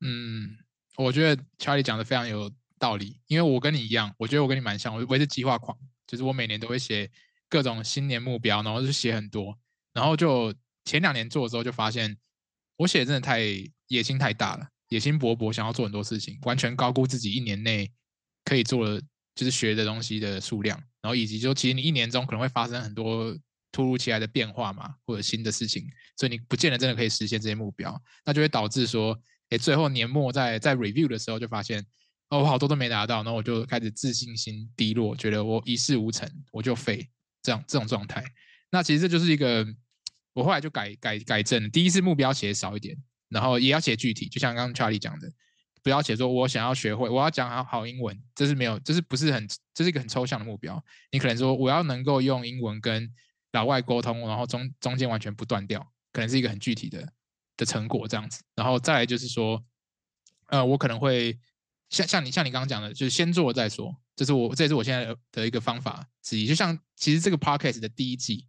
[0.00, 0.56] 嗯，
[0.96, 2.50] 我觉得 Charlie 讲的非常有。
[2.78, 5.74] 道理，因为我跟你一样，我觉得我跟你蛮像，我我也是计划狂，
[6.06, 7.10] 就是我每年都会写
[7.48, 9.58] 各种新年目标，然后就写很多，
[9.92, 12.16] 然后就前两年做的时候就发现，
[12.76, 13.40] 我写的真的太
[13.88, 17.90] 野心太大了，野心勃勃，想要做很多事情，完全高估自己一年内
[18.44, 19.02] 可以做的
[19.34, 23.36] 就是学的东西的数量，然后以及就其实你一年中可能会发生很多
[23.72, 29.18] 突如其来的变化嘛，或者新的事情，所以你不见得真的可以实现这些目标，那就会导致说，
[29.50, 31.84] 哎，最后年末在在 review 的时候就发现。
[32.28, 37.08] 哦，我好多都没达到，然后我就开始自信心低落，觉得我一事无成，我就废，
[37.40, 38.24] 这样这种状态。
[38.68, 39.64] 那其实这就是一个，
[40.32, 42.96] 我后来就改改改正，第一次目标写少一点，
[43.28, 45.32] 然后也要写具体，就像刚刚 Charlie 讲的，
[45.84, 50.84] 不要写说我想要学会，我要讲好好英文，这是没有，这是不是很，这是一个很抽象的目标。
[51.12, 53.08] 你可能说我要能够用英文跟
[53.52, 55.80] 老外沟通，然后中中间完全不断掉，
[56.12, 57.08] 可能是一个很具体的
[57.56, 58.42] 的成果这样子。
[58.56, 59.64] 然后再来就是说，
[60.48, 61.38] 呃，我可能会。
[61.90, 66.46] 像像你像你刚刚讲的，就是先做再说，这是我这也是我现在的一个方法之一。
[66.46, 68.44] 就像其实这个 podcast 的第一季，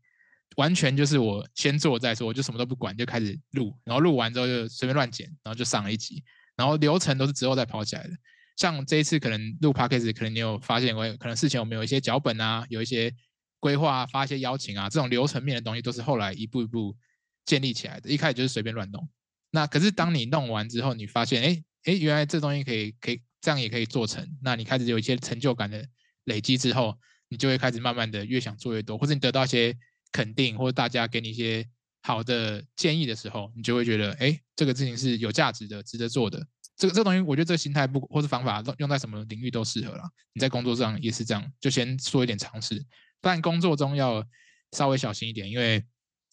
[0.55, 6.23] 完全就是我先做再说，我就什么都不管就开始录，然后录完之后就随便乱剪，然后就上了一集，
[6.55, 8.09] 然后流程都是之后再跑起来的。
[8.55, 13.13] 像这一次可能录 podcast，可能你有发现我可能事前我们有一些脚本啊，有一些
[13.59, 16.97] 规划，发一些邀请啊，这种流程面的东西都是后来一步一步
[17.45, 18.09] 建立起来的。
[18.09, 19.07] 一开始就是随便乱弄，
[19.51, 23.21] 那可是当你弄完之后，你发现哎哎，原来这东西可以可以。
[23.41, 24.27] 这样也可以做成。
[24.41, 25.87] 那你开始有一些成就感的
[26.25, 26.97] 累积之后，
[27.29, 29.75] 你就会开始慢慢的越想做越多，或者你得到一些
[30.11, 31.67] 肯定，或者大家给你一些
[32.01, 36.45] 好的建议的时候，你就会觉得，哎，这个事情是有价值的，值得做的。
[36.75, 40.03] 这个这个东西，我觉得这个心态不或是方法用在什么领域都适合了。
[40.33, 42.85] 你在工作上也是这样，就先做一点尝试。
[43.19, 44.23] 但工作中要
[44.71, 45.83] 稍微小心一点，因为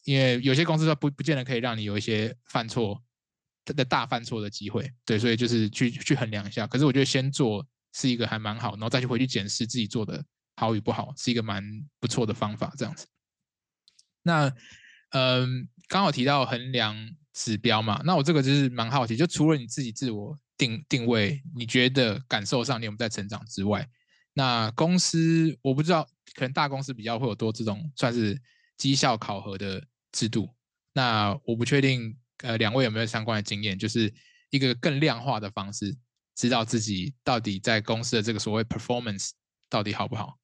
[0.04, 3.02] 因为有些公司它不不见得可以让你有一些犯错。
[3.64, 6.66] 的大犯错的机会，对，所以就是去去衡量一下。
[6.66, 10.24] 可是我觉得先做是一个还蛮好，然后再去回去检视自己做的
[10.56, 11.64] 好与不好，是一个蛮
[11.98, 12.72] 不错的方法。
[12.76, 13.06] 这样子，
[14.22, 14.52] 那
[15.10, 16.96] 嗯，刚好提到衡量
[17.32, 18.02] 指标嘛。
[18.04, 23.88] 那我这个就是蛮好奇，就除了你自己自我定定位，你觉得感受上你有没有在成长之外，
[24.32, 28.40] 那公司我不知道，可能大公司比较会有多这种算是
[28.76, 30.48] 绩效考核的制度。
[30.92, 34.12] 那我不确定，呃，两位有没有相关的经验，就是
[34.50, 35.96] 一个更量化的方式，
[36.34, 39.30] 知道自己到底在公司的这个所谓 performance
[39.70, 40.38] 到底好不好？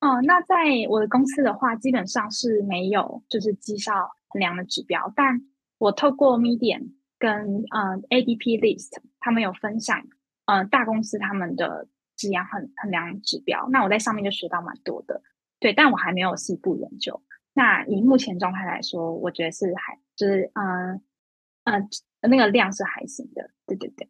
[0.00, 0.56] 哦，那在
[0.88, 3.92] 我的公司的话，基本上是没有就是绩效
[4.28, 5.40] 衡量的指标，但
[5.78, 10.06] 我透过 Medium 跟嗯 ADP List，他们有分享，
[10.46, 15.20] 嗯大公司他们的质量衡衡量指标，那我在上面就学到蛮多的，
[15.58, 17.20] 对，但我还没有细部研究。
[17.52, 21.00] 那以目前状态来说，我觉得是还就是嗯
[21.64, 21.88] 嗯
[22.22, 24.08] 那个量是还行的，对对对。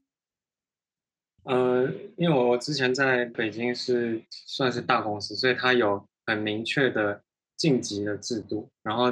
[1.44, 7.22] 呃，因为我我之前在北京是算是大公司，所以它有很明确的
[7.56, 9.04] 晋级的制度，然后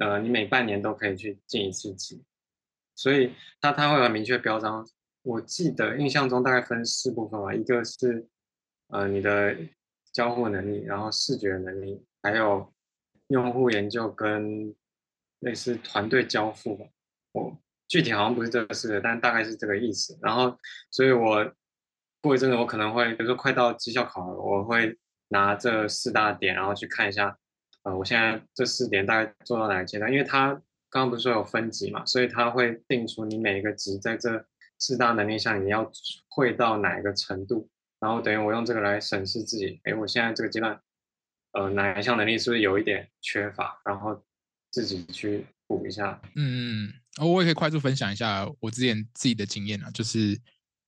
[0.00, 2.22] 呃，你每半年都可以去晋一次级，
[2.94, 4.86] 所以它它会有明确标章。
[5.22, 8.26] 我记得印象中大概分四部分吧，一个是
[8.88, 9.56] 呃你的
[10.12, 12.72] 交互能力，然后视觉能力，还有
[13.28, 14.74] 用户研究跟
[15.44, 16.84] 类似团队交付吧。
[17.32, 20.18] 我具体好像不是这个事，但大概是这个意思。
[20.20, 20.58] 然后，
[20.90, 21.52] 所以我。
[22.24, 27.36] 过一阵子，我可能会，比如说快到绩效考核，我会拿这四大点，然后去看一下，
[27.82, 30.10] 呃，我现在这四点大概做到哪个阶段？
[30.10, 30.54] 因为它
[30.88, 34.42] 刚刚不是说有分级嘛，所以它会定出你每一个级在这
[34.78, 35.92] 四大能力下你要
[36.30, 37.68] 会到哪一个程度，
[38.00, 40.80] 然后等于我用这个来审视自己，哎，我现在这个阶段，
[41.52, 44.24] 呃，哪一项能力是不是有一点缺乏，然后
[44.74, 46.20] 自己去补一下。
[46.34, 50.40] 嗯嗯，我也可以快速分享一下我之前自己的经验啊，就是。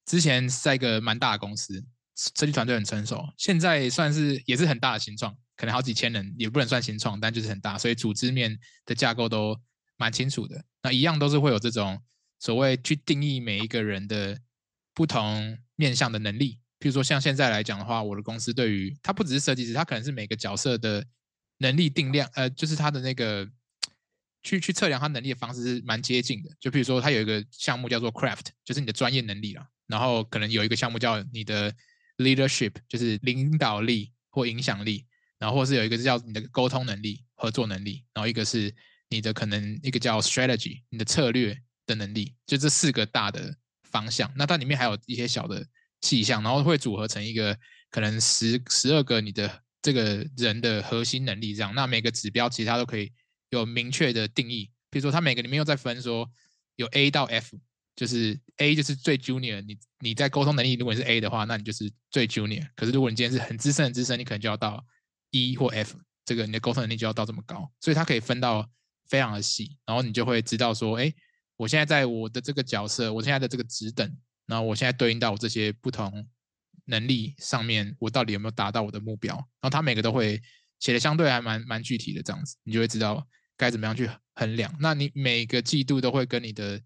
[0.09, 9.61] 之前在一个蛮大的公司，设计团队很成熟，现在算是也是很大的新创，可能好几千人，也不能算新创，但就是很大，所以组织面的架构都
[9.97, 10.65] 蛮清楚的。
[10.85, 12.01] 那一样都是会有这种
[12.39, 14.39] 所谓去定义每一个人的
[14.95, 16.61] 不同面向的能力。
[16.79, 21.05] 譬如说像现在来讲的话，我的公司对于他不只是设计师，他可能是每个角色的
[21.59, 23.45] 能力定量，呃，就是他的那个
[24.47, 26.51] 去去测量他能力的方式是蛮接近的。
[26.61, 29.67] 就比如说他有一个项目叫做 craft，就是你的专业能力了。
[29.89, 31.75] 然后可能有一个项目叫你的
[32.19, 35.05] leadership，就是领导力或影响力，
[35.39, 38.75] 然后或是有一个叫你的沟通能力、合作能力，然后一个是
[39.11, 41.57] 你的可能一个叫 strategy，你的策略
[41.87, 44.33] 的能力，就这四个大的方向。
[44.37, 45.67] 那它里面还有一些小的
[46.01, 47.57] 细项，然后会组合成一个
[47.91, 51.73] 可能十十二个你的这个人的核心能力这样。
[51.75, 53.13] 那每个指标其实它都可以
[53.51, 56.31] 有明确的定义，比如说它每个里面又在分说
[56.77, 57.59] 有 A 到 F。
[57.97, 62.69] 就是 A 就是最 junior，你你在沟通能力如果是 A 的话，那你就是最 junior。
[62.77, 64.85] 可是如果你今天是很资深很资深，你可能就要到
[65.31, 67.73] E 或 F，这个你的沟通能力就要到这么高。
[67.81, 68.71] 所以它可以分到
[69.09, 71.11] 非常的细，然后你就会知道说，哎，
[71.57, 76.29] 我现在在我的这个角色，我现在的这个职等，然后我现在对应到我这些不同
[76.85, 79.35] 能力上面，我到底有没有达到我的目标？
[79.35, 80.39] 然后它每个都会
[80.79, 84.75] 写的相对还蛮蛮具体的这样子，你就会知道该怎么样去衡量。
[84.81, 86.81] 那你每个季度都会跟你的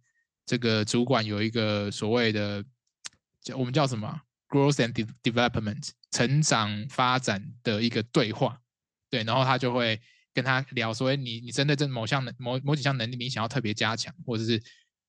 [0.46, 2.64] 这个主管有一个所谓的
[3.42, 8.60] 叫我们叫什么 growth and development 成长发展的一个对话，
[9.08, 10.00] 对，然后他就会
[10.34, 14.60] 跟他聊说，你你针对这某项能某某几项能力，你想要特别加强，或者是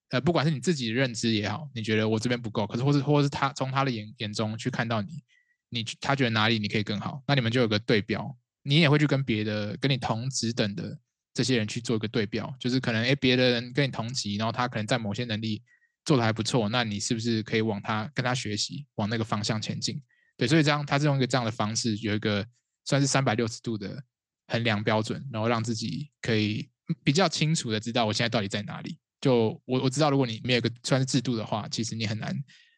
[0.10, 5.24] 呃，不管是你自己的认知也好，你觉得我这边不够，可是或是或是他从他的眼眼中去看到你，
[5.70, 10.98] 你他觉得哪里你可以更好，那你们就有个对标，你也会去跟别的跟你同职等的。
[11.34, 15.64] 这些人去做一个对标，就是可能诶，别的人跟你同级，然后他可能在某些能力
[16.04, 19.98] 做的还不错，那你是不是可以往他跟他学习，往那个方向前进？
[20.36, 22.46] 对，所以这样他是用一个这样的方式，有一个
[22.84, 24.04] 算是三百六十度的
[24.48, 26.70] 衡量标准，然后让自己可以
[27.02, 29.00] 比较清楚的知道我现在到底在哪里。
[29.22, 32.38] 就我我知道，如果你没有个算是制度的话，其实你很难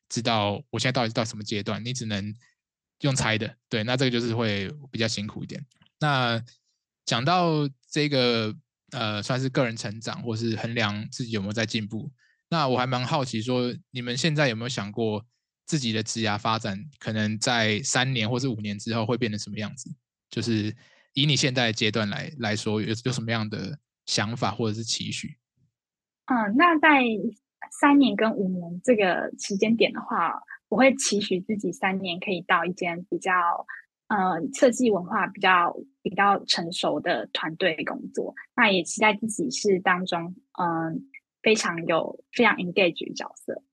[0.09, 2.31] 知道我现在到底到什么阶段，你只能
[3.03, 3.55] 用猜的。
[3.69, 5.63] 对，那这个就是会比较辛苦一点。
[5.99, 6.41] 那
[7.05, 8.53] 讲到这个
[8.91, 12.11] 呃，算是个人成长，或是衡量自己有没有在进步。
[12.49, 15.25] 那我还蛮好奇，说你们现在有没有想过
[15.65, 19.89] 自己的职涯发展，可能在三年或是五年之后会变成什么样子？
[20.29, 20.75] 就是
[21.13, 25.37] 以你现在的阶段来来说，有有什么样的想法或者是期许？
[26.25, 27.01] 嗯，那在
[27.79, 30.33] 三年跟五年这个时间点的话，
[30.73, 33.31] 我会期许自己三年可以到一间比较。
[34.07, 41.09] 呃，设计文化比较比较成熟的团队工作，那也期待自己是当中嗯
[41.41, 43.63] 非常有非常 engage 角色，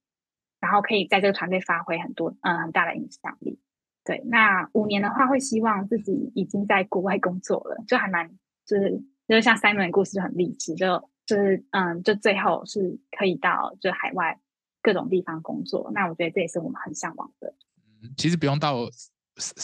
[0.59, 3.59] 然后可以在这个团队发挥很多嗯很大的影响力。
[4.03, 8.31] 对，那五年的话，会希望自己已经在国外工作了，就还蛮
[8.65, 14.39] 就是就是像 Simon 的故事就很励志，就就是嗯，就最后是可以到就海外
[14.83, 15.91] 各种地方工作。
[15.95, 17.55] 那我觉得这也是我们很向往的。
[18.03, 18.89] 嗯，其实不用到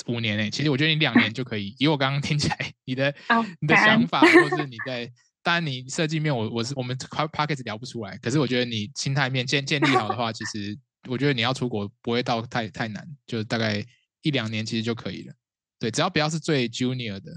[0.06, 1.74] 五年诶，其实我觉得你两年就可以。
[1.78, 3.14] 以我刚刚听起来，你的
[3.60, 5.10] 你的想法，或是你在，
[5.42, 8.16] 当然你设计面，我我是我们 p a c k e t 聊不出来。
[8.18, 10.76] 可是我觉得你心态面建建立好的话，其实
[11.08, 13.84] 我觉得你要出国不会到太太难，就大概
[14.22, 15.34] 一两年其实就可以了。
[15.78, 17.32] 对，只要不要是最 junior 的。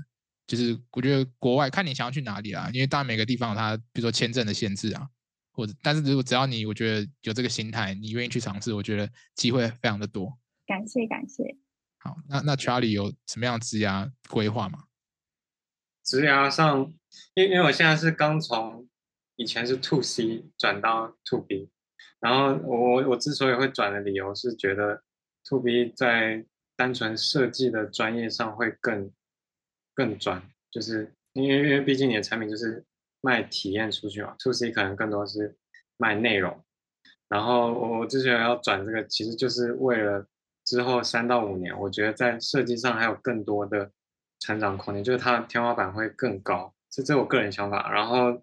[0.48, 5.08] 就是我觉得国外看你想要去哪里啦，因为当然每个地方有它，比如说签证的限制啊，
[5.60, 10.40] 或者，但是如果只要你我觉得有这个心态，你愿意去尝试，我觉得机会非常的多。
[10.66, 11.58] 感谢感谢。
[11.98, 14.86] 好，那那 Charlie 有什么样的职涯规划吗？
[16.04, 16.94] 职涯上，
[17.36, 18.88] 因为因为我现在是刚从
[19.36, 21.70] 以前是 To C 转到 To B，
[22.20, 25.04] 然后我我之所以会转的理由是觉得
[25.50, 26.46] To B 在
[26.76, 29.12] 单纯设计的专业上会更。
[29.96, 30.42] 更专，
[30.72, 32.86] 就是因为因为毕竟你的产品就是
[33.22, 35.56] 卖体验出去嘛，to C 可能更多是
[35.98, 36.64] 卖内容。
[37.28, 40.26] 然后我之前要转这个，其实就是为了
[40.66, 43.92] 之后三到五年，我觉得在设计上还有更多的
[44.40, 47.92] 成长空间，就是它的天花板会更高，这这我个人想法。
[47.92, 48.42] 然后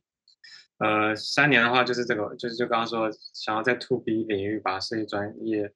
[0.78, 5.72] 呃，三年的话就是这个，就是就刚刚说想要在 to B 领域把设计专业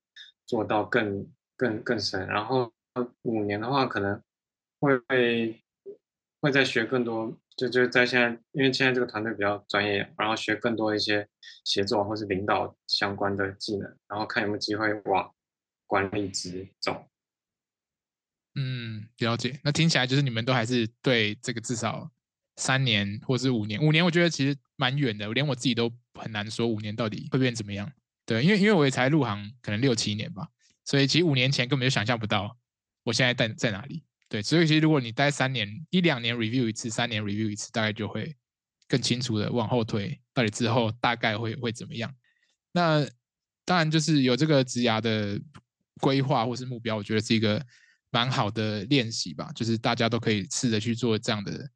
[0.47, 1.27] 做到更
[1.57, 2.27] 更更深。
[2.27, 2.73] 然后
[3.23, 4.23] 五年的话可能
[4.79, 5.63] 会。
[6.43, 11.29] 会再学更多，就就在现在，因为现在这个团队比较专业，然后学更多一些
[11.67, 15.31] 协作或是领导相关的技能，然后看有没有机会往
[15.87, 17.07] 管理职走。
[18.55, 19.61] 嗯，了解。
[19.63, 22.11] 那听起来就是你们都还是对这个至少
[22.57, 27.93] 三年或是五年，五年我觉得其实蛮远的，连我自己都很难说五年到底会变怎么样。
[28.25, 30.49] 对，因为因为我也才入行可能六七年吧，
[30.87, 32.57] 所以其实五年前根本就想象不到
[33.05, 34.03] 我现在在在哪里。
[34.31, 38.33] 对，所以其实如果你待三年、一两年 review 一次，三年 review 一次，大概就会
[38.87, 42.15] 更清楚的往后推，到底之后大概会会怎么样。
[42.71, 43.05] 那
[43.65, 45.37] 当然就是有这个职涯的
[46.01, 47.61] 规划或是目标，我觉得是一个
[48.13, 49.51] 蛮好的练习吧。
[49.53, 51.71] 就是大家都可以试着去做这样的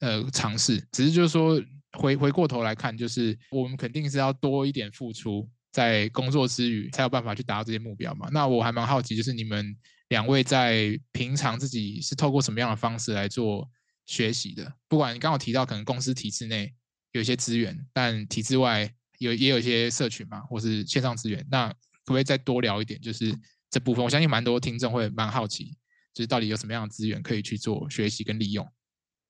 [0.00, 0.84] 呃尝试。
[0.90, 8.28] 只是就是说回回过头来看，就是我们肯定是要多一点付出，在工作之余才有办法去达到这些目标嘛。
[8.32, 9.76] 那我还蛮好奇，就是你们。
[10.12, 13.66] 两位在平常自己是透过什么样的方式来做
[14.04, 14.70] 学习的？
[14.86, 16.70] 不管你刚好提到可能公司体制内
[17.12, 23.00] 有一些资源，但体制外有也有一些社群嘛，或是线上资源，那可不可以再多聊一点？
[23.00, 23.34] 就是
[23.70, 25.74] 这部分，我相信蛮多听众会蛮好奇，
[26.12, 28.70] 就是到底有什么样的资源可以去做学习跟利用。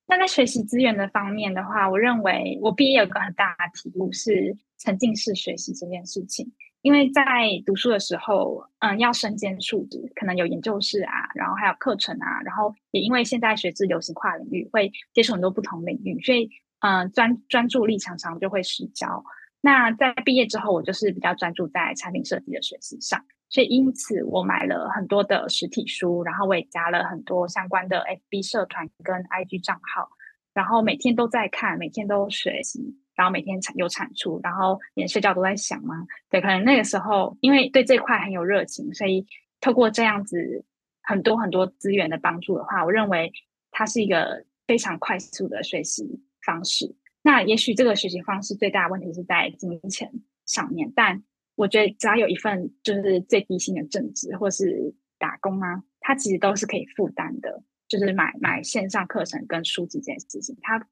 [0.08, 6.52] 那在学习资源的方面的话，我认为我毕业有个很大的题目是沉浸式学习这件事情。
[6.82, 7.22] 因为在
[7.64, 19.24] 读书的时候，嗯，要身兼数职，可能有研究室啊，然后还有课程啊，然后也因为现在学制流行跨领域，会接触很多不同领域，所以，嗯，专专注力常常就会失焦。
[19.60, 30.08] 那在毕业之后，我就是比较专注在产品设计的学习上，所以因此我买了很多的实体书，然后我也加了很多相关的 FB 社团跟 IG 账号，
[30.52, 32.96] 然后每天都在看，每天都学习。
[33.14, 36.06] 然后每天产有产出，然后连睡觉都在想吗？
[36.30, 39.26] 对，可能那个时候因为对这块很有热情，所以
[39.60, 40.64] 透过这样子
[41.02, 43.32] 很多很多资源的帮助的话，我认为
[43.70, 46.94] 它是一个非常快速的学习方式。
[47.22, 50.10] 那也许这个学习方式最大的问题是在金钱
[50.46, 51.22] 上面，但
[51.54, 57.62] 我觉得只要有一份就是最低薪的正职或是打工啊，它其实都是可以负担的。
[57.88, 60.86] 就是买买线上课程跟书籍这件事情，它。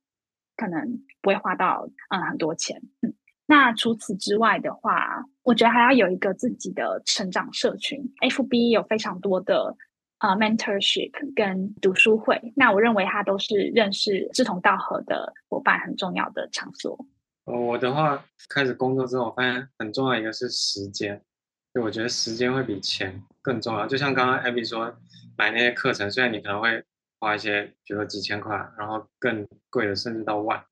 [0.61, 3.15] 可能不会花到嗯很多钱，嗯，
[3.47, 9.75] 那除此之外的话，我觉得还要有一个自己的成长社群，FB 有非常多的
[10.19, 17.07] 啊 mentorship 跟读书会，那我认为它都是认识志同道合的伙伴很重要的场所。
[17.47, 21.23] 我的话，开始工作之后，我发现很重要一个是时间，
[21.73, 23.87] 就我觉得时间会比钱更重要。
[23.87, 24.95] 就像刚刚 Abby 说，
[25.39, 26.85] 买那些课程，虽然你可能会。
[27.21, 30.65] 花一些，比如说几千块，然后更贵的甚至到万。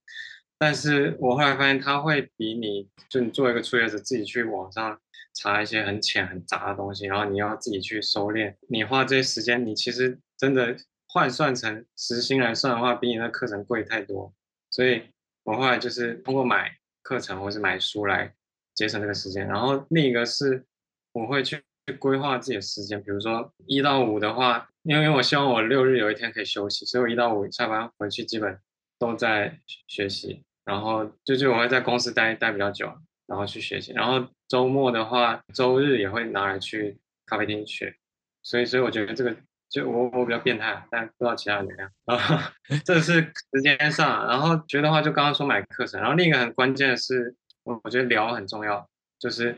[0.59, 4.99] 但是我后来发现，它会比你就你作为一个初学者自己去网上
[5.35, 10.75] 查一些很浅很杂的东西，然后你要自己去收敛，你花这些时间，你其实真的
[11.07, 14.35] 换算成时薪来算的话，比你那课程贵太多。
[14.71, 15.03] 所以
[15.45, 18.35] 我后来就是通过买课程或是买书来
[18.75, 19.47] 节省这个时间。
[19.47, 20.65] 然后另一个是
[21.13, 21.63] 我会去
[21.95, 24.69] 规划自己的时间，比如说一到五的话。
[24.85, 28.59] 因为我希望我六日有一天可以休息，所以我一到五下班回去基本
[28.99, 32.91] 都在学习，然后就是我会在公司待待比较久，
[33.27, 37.95] 然后去学习，然后周末的话，周日也会拿来去咖啡厅学，
[38.43, 39.37] 所以所以我觉得这个
[39.69, 41.91] 就我我比较变态，但不知道其他人怎么样。
[42.07, 42.51] 然后
[42.83, 49.55] 这是时间上，然后觉得话就刚刚说买课程，然后另一个很关键的是，我我觉得聊很重要，就是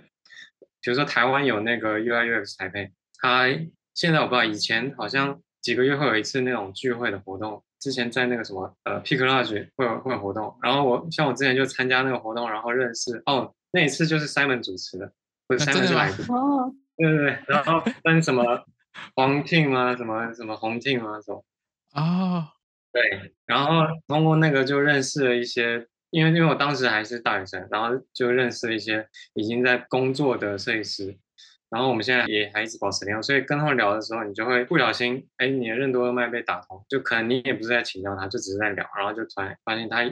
[0.83, 3.47] 比如说台湾有那个 UI UX 台配，它
[3.95, 15.13] 现在我不知道，以前好像几个月会有一次那种聚会的活动，之前在那个什么呃 Pick Lodge 会有会有活动，然后我像我之前就参加那个活动，然后认识哦，那一次就是 Simon 主持的，
[15.49, 18.65] 或者 Simon 是来过，哦，对对对，然后跟什么
[19.15, 21.45] 黄 team 啊，什么什么红 team 啊这种。
[21.95, 22.49] 哦，
[22.93, 31.19] 对，然后通过那个就认识了一些，因为因为我当时还是大学生，然后就认识了一些已经在工作的设计师，
[31.69, 40.03] 然后我们现在也还一直保持联络，所以跟他们聊的时候，你就会不小心，哎，你的任督二脉被打通，就可能你也不是在请教他，就只是在聊，然后就突然发现他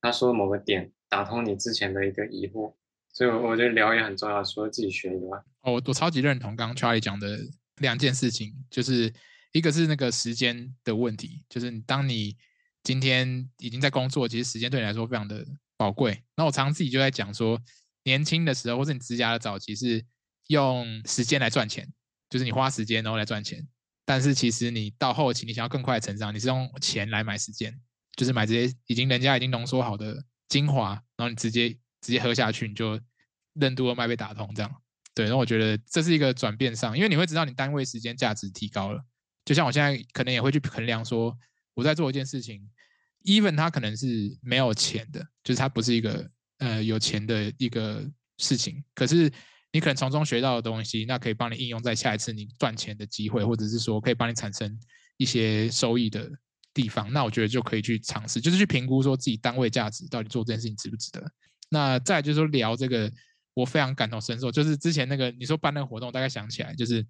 [0.00, 2.74] 他说某个点打通你之前的一个疑惑，
[3.12, 7.38] 所以我觉得聊也很重要，除了自己学以外，哦，我超级认同刚刚 Charlie 讲的
[7.76, 9.12] 两件事情，就是
[9.52, 12.36] 一个是那个时间的问题，就是当你
[12.84, 15.44] 今天已经在工作，其实时间对你来说非常的
[15.76, 16.22] 宝贵。
[16.36, 17.60] 那我常常自己就在讲说，
[18.04, 20.04] 年轻的时候或者你职涯的早期是
[20.46, 21.92] 用时间来赚钱，
[22.30, 23.66] 就是你花时间然后来赚钱。
[24.04, 27.74] 但是其实你到后期，你想要更快的成长，你是用钱来买时间，
[28.16, 31.70] 就是买这些已经人家已经浓缩好的精华，然后你直接
[32.02, 33.00] 直接喝下去，你就
[33.54, 34.70] 任督二脉被打通这样。
[35.14, 39.02] 对，然后我觉得这是一个转变上，因为你会知道你单位时间价值提高了。
[39.46, 41.34] 就像我现在可能也会去衡量说，
[41.72, 42.68] 我在做一件事情
[43.24, 48.08] ，even 它可能是没有钱的，就是它不是一个呃有钱的一个
[48.38, 49.30] 事情，可是
[49.72, 54.78] 你可能从中学到的东西，那可以帮你应用在下一次你赚钱的机会，或者是说可以帮你产生
[55.16, 56.30] 一些收益的
[56.72, 61.30] 地方，那我觉得就可以去尝试，就是去评估说自己单位价值到底做这件事情值不值得。
[61.68, 63.10] 那再就是说聊这个，
[63.54, 67.06] 我非常感同身受，就是之前那个你说办那个活动，大概想起来就是。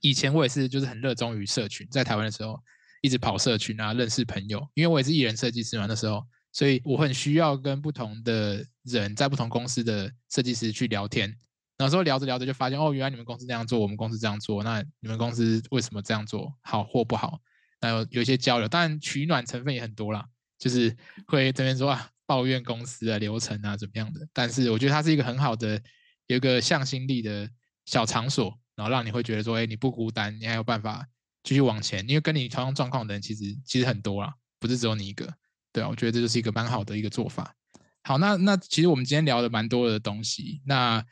[0.00, 2.56] 以前我也是，就是很热衷于社群，在台湾的时候
[3.00, 4.66] 一直跑社群啊，认识朋友。
[4.74, 11.34] 因为我也是艺人设计师嘛，那时候，所以我很需要跟不同的人在不同公司的设计师去聊天。
[11.78, 17.40] 有时候聊着聊着就发现，哦，原来你们公司这样做，我们公司这样做，那你们公司为什么这样做，好或不好？
[17.80, 20.24] 那有有一些交流，当然取暖成分也很多啦，
[20.58, 20.96] 就是
[21.26, 24.26] 会这边说啊，抱怨公司啊、流程啊怎么样的。
[24.32, 25.80] 但是我觉得它是一个很好的，
[26.26, 27.48] 有一个向心力的
[27.84, 28.58] 小场所。
[28.78, 31.04] 然后让你会觉得说，哎，你不孤单，你还有办法
[31.48, 35.32] 继续往前，因为跟你同样状况的人其实其实很多啦，不是只有你一个，
[35.72, 37.54] 对啊，我觉得这就是一个蛮好的一个做法。
[38.02, 41.02] 好，那那其实我们今天聊了蛮多的东西，那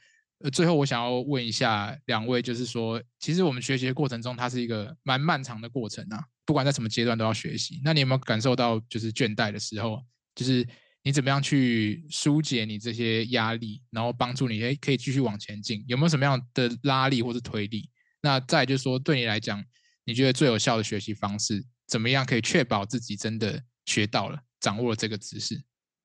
[0.41, 7.80] 呃最后我想要问一下两位，就是说，其实我们学习的过程中，它是一个蛮漫长的过程啊，不管在什么阶段都要学习。
[7.82, 10.66] 那你有没有感受到就是倦怠的时候，就是？
[11.03, 15.84] 你怎么样去疏解你这些压力，然后帮助你诶可以继续往前进？
[15.87, 17.89] 有没有什么样的拉力或是推力？
[18.20, 19.64] 那再就是说，对你来讲，
[20.07, 25.62] 你觉得最有效的学习方式，怎么样可以确保自己真的学到了、掌握了这个知识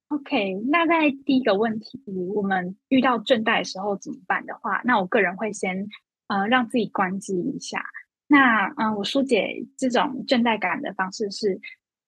[0.09, 2.01] ？OK，那在第一个问题，
[2.35, 5.87] 我们遇到倦怠的时候怎么办的话，那我个人会先
[6.27, 7.81] 呃让自己关机一下。
[8.27, 11.61] 那嗯，我疏解这种倦怠感的方式是。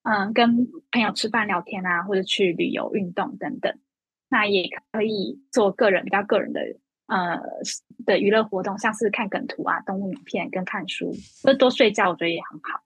[0.06, 3.74] 嗯，跟朋友吃饭聊天啊，或者去旅游、运动等等，
[4.28, 6.60] 那也可以做个人比较个人的
[7.06, 7.40] 呃
[8.06, 12.80] 的娱乐活动，像是看梗图啊、动物影片跟看书，或多睡觉，我觉得也很好。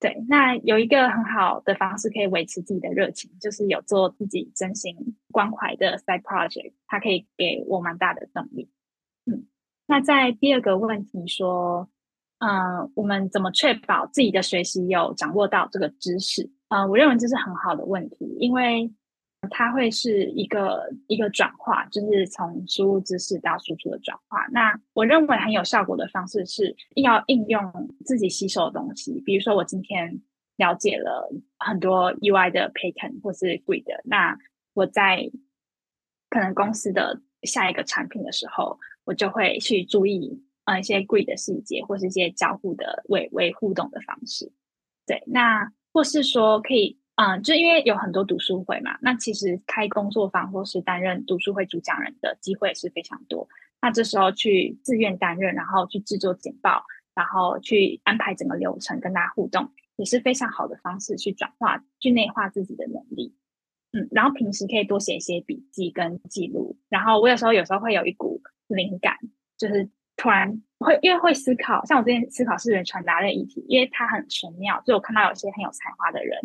[0.00, 4.94] 对，那有一个很好的方式可以维持自己的热情，就是有做自己真心
[5.32, 8.68] 关怀的 side project，它可以给我蛮大的动力。
[9.24, 9.46] 嗯，
[9.86, 11.88] 那在第二个问题说，
[12.38, 16.50] 嗯，我们怎么确保自己的学习有掌握到这个知识？
[16.68, 18.92] 嗯，我认为这是很好的问题，因为
[19.50, 24.46] 它会是一个一个转化，就是从输入知识到输出的转化。
[24.52, 27.60] 那我认为很有效果的方式是要应用
[28.04, 30.20] 自己吸收的东西，比如说我今天
[30.56, 34.36] 了解了很多 UI 的 pattern 或是 grid，那
[34.72, 35.30] 我在
[36.30, 44.52] 可能公司的下一个产品的时候，我就会去注意呃一些 grid 的细节，或是一些交互的微微互动的方式。
[45.06, 45.72] 对，那。
[45.96, 53.48] 或是说可以，嗯，就因为有很多读书会嘛，那其实开工作坊或是担任读书会主讲人的机会是非常多。
[53.80, 56.84] 那这时候去自愿担任，然后去制作简报，
[57.14, 63.34] 然后去安排整个流程跟大家互动，也是非常好的方式去转化、去内化自己的能力。
[63.92, 66.76] 嗯，然后平时可以多写一些笔记跟记录。
[66.88, 69.16] 然后我有时候有时候会有一股灵感，
[69.56, 70.62] 就是突然。
[70.80, 76.38] 会因为会思考，像我之前思考是人传达的议题，因为它很玄妙，所以我看到有些很有才华的人，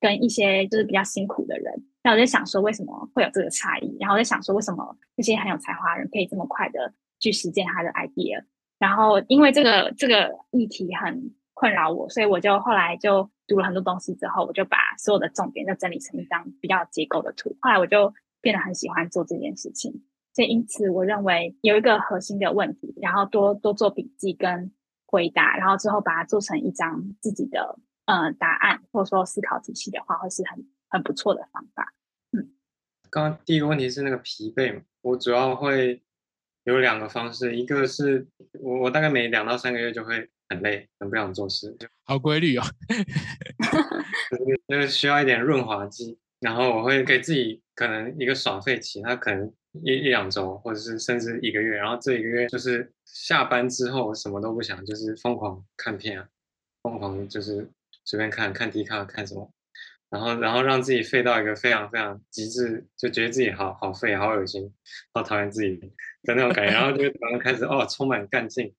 [0.00, 8.42] 跟一些就是比较辛苦的人，那我在想说为什么会有这个差异，然后我在想说为什么那些很有才华的人可以这么快的去实践他的 idea，
[8.78, 17.54] 然后因为这个这个议题很困扰我，所以我就后来就读了很多东西之后，我就把所有的重点就整理成一张比较结构的图。
[17.60, 24.72] 后来我就变得很喜欢做这件事情，所以因此我认为有一个核心的问题，然后多多做笔记跟
[25.04, 27.78] 回答，然后之后把它做成一张自己的
[28.10, 31.94] 呃答案或者说思考体系的话，会是很很不错的方法。
[32.32, 32.50] 嗯
[33.08, 36.02] 刚刚第一个问题是那个疲惫嘛，我主要会
[36.64, 38.26] 有两个方式，一个是
[38.60, 42.62] 我我大概每两到三个月就会很累，很不想做事， 好规律哦。
[44.30, 49.52] 就是就是需要一点润滑剂，然后我会给自己可能一个爽费期，它可能
[49.82, 56.28] 一一两周，或者是甚至一个月，然后这一个月就是下班之后什么都不想，就是疯狂看片啊，
[56.82, 57.68] 疯狂就是
[58.10, 59.52] 随便看看 D 卡看什么。
[60.10, 64.68] 然后，然后让自己废到一个非常非常极致，就觉得自己好好废、好恶心、
[65.14, 65.76] 好讨厌自己
[66.24, 68.74] 的那种感觉，然后就 然后开始哦，充满干劲，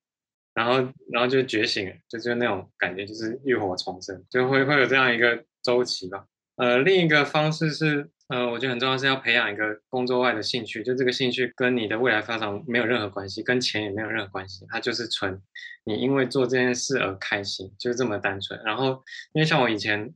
[0.53, 6.25] 然后然后就觉醒，就就那种感觉，就是浴火重生，就会会有这样一个周期吧。
[6.57, 15.41] 呃，另一个方式是，呃，我觉得很重要是要培养一个工作外的兴趣，就这个兴趣跟你的未来发展没有任何关系，跟钱也没有任何关系，它就是纯
[15.83, 18.59] 你因为做这件事而开心，就是这么单纯。
[18.63, 19.03] 然后，
[19.33, 20.13] 因为像我以前。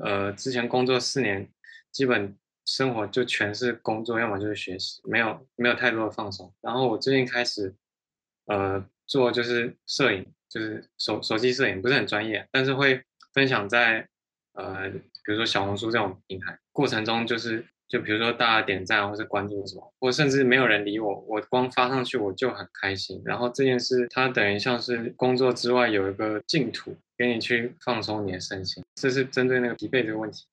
[0.00, 1.46] 呃，之前工作四年，
[1.90, 2.34] 基本
[2.64, 6.50] 生活就全是工作，要么就是学习，没有没有太多的放松。
[6.62, 7.74] 然后我最近开始，
[8.46, 13.04] 呃，做就是摄影，就是手手机摄影，不是很专业，但是会
[13.34, 14.08] 分享在
[14.54, 14.90] 呃，
[15.24, 16.58] 比如说小红书这种平台。
[16.72, 23.22] 过程中就是，就比如说大家点赞或是关注什么，或甚至没有人理我，我光发上去我就很开心。
[23.24, 26.96] 然后这件事它等于像是工作之外有一个净土。
[27.18, 30.44] 给你去放松你的身心，这是针对那个疲惫这个问题。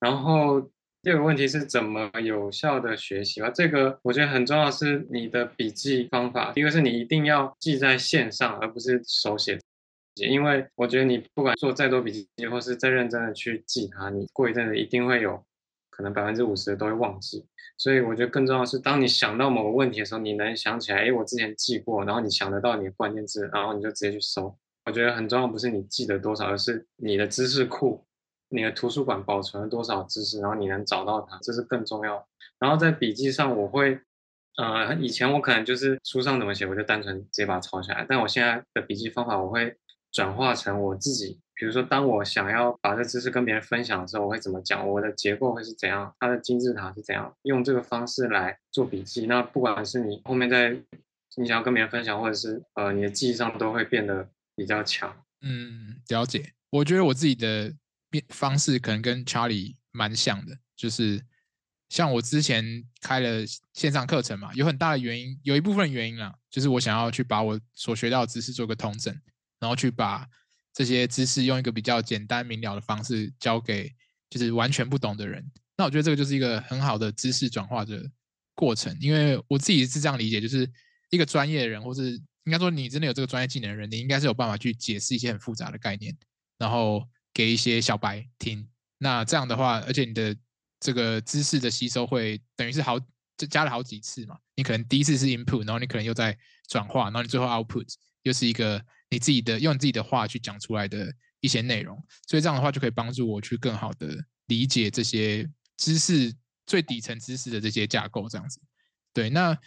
[0.00, 0.60] 然后
[1.00, 3.48] 第二个问题是怎么有效的学习吧？
[3.54, 6.52] 这个我觉得很重要，是你的笔记方法。
[6.56, 9.60] 一个是你一定要记在线上，而不是手写，
[10.24, 15.44] 因为我觉得你不管做再多笔记，或是再认真的去记它，你过一阵子一定会有
[15.90, 17.44] 可能百分之五十都会忘记。
[17.76, 24.52] 所以我觉得更重要的是，当你想到某个问题的时候，你能想起来，哎，我之前记过，然后你想得到你的关键字，然后你就直接去搜。
[24.84, 28.04] 我觉得很重要，不是你记得多少，而是你的知识库，
[28.48, 32.26] 你的图书馆保存了多少知识，然后你能找到它，这是更重要。
[32.58, 34.00] 然后在笔记上，我会，
[34.56, 38.04] 呃，以前我可能就是书上怎么写，我就单纯直接把它抄下来。
[38.08, 39.76] 但我现在的笔记方法，我会
[40.12, 41.40] 转化成我自己。
[41.54, 44.88] 比如说，当我想要把这知识跟别人分享的时候，我会怎么讲？
[44.88, 46.14] 我的结构会是怎样？
[46.18, 47.34] 它的金字塔是怎样？
[47.42, 49.26] 用这个方式来做笔记。
[49.26, 50.70] 那不管是你后面在
[51.36, 54.28] 你想要跟别人分享，或者是呃你的记忆上，都会变得。
[54.58, 56.52] 比较强，嗯，了解。
[56.70, 57.72] 我觉得我自己的
[58.10, 61.24] 变方式可能跟 Charlie 蛮像的，就是
[61.88, 69.16] 像我之前开了线上课程嘛，有很大的原因，有一部分原因啊，就是我想要去把我所学到的知识做个通整，
[69.60, 70.26] 然后去把
[70.72, 73.92] 这些知识用一个比较简单明了的方式教给
[74.30, 75.44] 就是完全不懂的人。
[75.76, 78.02] 那我觉得这个就是一个很好的知识转化的
[78.54, 80.70] 过程，因为我自己是这样理解，就是
[81.10, 82.20] 一个专业的人或是。
[82.44, 86.16] 应该说，你真的有这个专业技能的人，你应该是有办法去解释一些很复杂的概念，
[86.56, 88.66] 然后给一些小白听。
[88.96, 90.34] 那这样的话，而且你的
[90.80, 92.98] 这个知识的吸收会等于是好，
[93.36, 94.38] 就加了好几次嘛。
[94.56, 96.34] 你可能第一次是 input，然后你可能又在
[96.70, 97.86] 转化，然后你最后 output
[98.22, 101.96] 又是一个你自己的用你自己的话去讲出来的一些内容。
[102.26, 106.34] 所以这样的话就可以帮助我去更好的理解这些知识
[106.66, 108.28] 最底层知识的这些架构。
[108.28, 108.60] 这样子，
[109.12, 109.30] 对。
[109.30, 109.58] 那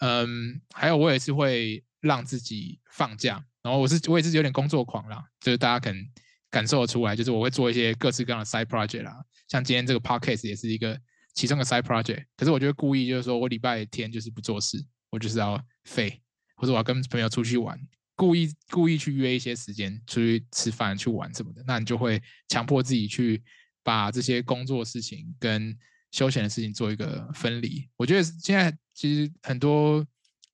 [0.00, 1.84] 嗯，还有我也是会。
[2.00, 6.00] 让自己放假，然后我是我也是有点工作狂啦，就是大家可能
[6.48, 9.12] 感受得出来，就是我会做一些各式各样的 side project 啦，
[9.48, 10.96] 像今天这个 podcast 也是一个
[11.34, 12.24] 其中的 side project。
[12.36, 14.78] 可是我觉得故意就是说我礼拜天就是不做事，
[15.10, 16.22] 我就是要废，
[16.54, 17.76] 或者我要跟朋友出去玩，
[18.18, 23.42] 故意故意去约一些时间出去吃饭去玩什么的，那你就会强迫自己去
[23.82, 25.74] 把这些工作事情跟
[26.10, 27.88] 休闲的事情做一个分离。
[27.96, 30.06] 我觉得现在其实很多。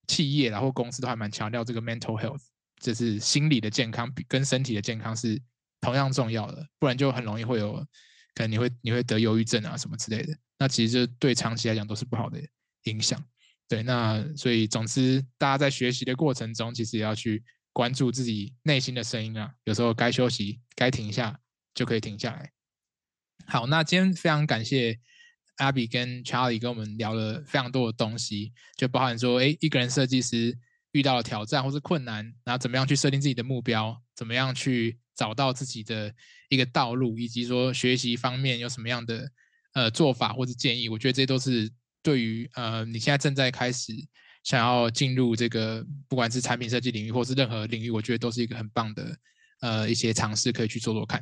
[0.07, 2.43] 企业然后公司都还蛮强调这个 mental health，
[2.79, 5.41] 就是心理的健康比跟身体的健康是
[5.81, 7.77] 同样重要的，不然就很容易会有
[8.35, 12.39] 可能你会你会得忧郁症啊什么之类的，那其实对长期来讲都是不好的
[12.83, 13.19] 影响。
[13.69, 17.43] 对，那所以总之大家在学习的过程中，其实也要去
[17.73, 21.39] 关注自己内心的声音啊，有时候该休息该停下
[21.75, 22.51] 就可以停下来。
[23.47, 24.99] 好，那今天非常感谢。
[25.59, 30.59] Abby 跟 Charlie 跟我们聊了非常多的东西，就包含说，哎，一个人设计师
[30.91, 36.13] 遇到了挑战或是困难，然后怎么样去设定自己的目标，怎么样去找到自己的
[36.49, 39.31] 一个道路，以及说学习方面有什么样的
[39.75, 40.89] 呃做法或者建议。
[40.89, 41.71] 我觉得这些都是
[42.05, 43.93] 对于呃你现在正在开始
[44.45, 49.17] 想要进入这个不管是产品设计领域或是任何领域，我觉得都是一个很棒的
[49.63, 51.21] 呃一些尝试可以去做做看。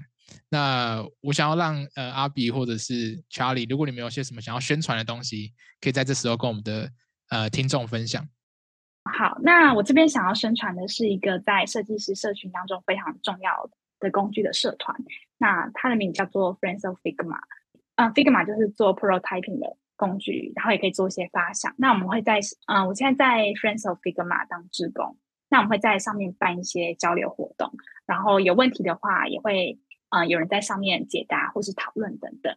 [0.49, 6.91] 那我想要让呃阿比或者是 Charlie，如果你们有些什么想要宣传的东西，可以在这时候跟我们的
[7.29, 8.27] 呃听众分享。
[9.05, 13.71] 好，那我这边想要宣传的是一个在设计师社群当中非常重要
[14.01, 14.97] 的工具的社团，
[15.39, 17.39] 那它的名字叫做 Friends of Figma。
[17.97, 21.73] 嗯，Figma 就是做 prototyping 的工具，然后也可以做一些发想。
[21.79, 25.17] 那我们会在嗯，我现在在 Friends of Figma 当志工，
[25.49, 27.71] 那我们会在上面办一些交流活动，
[28.05, 29.79] 然后有问题的话也会
[30.11, 32.57] 嗯有人在上面解答或是讨论等等。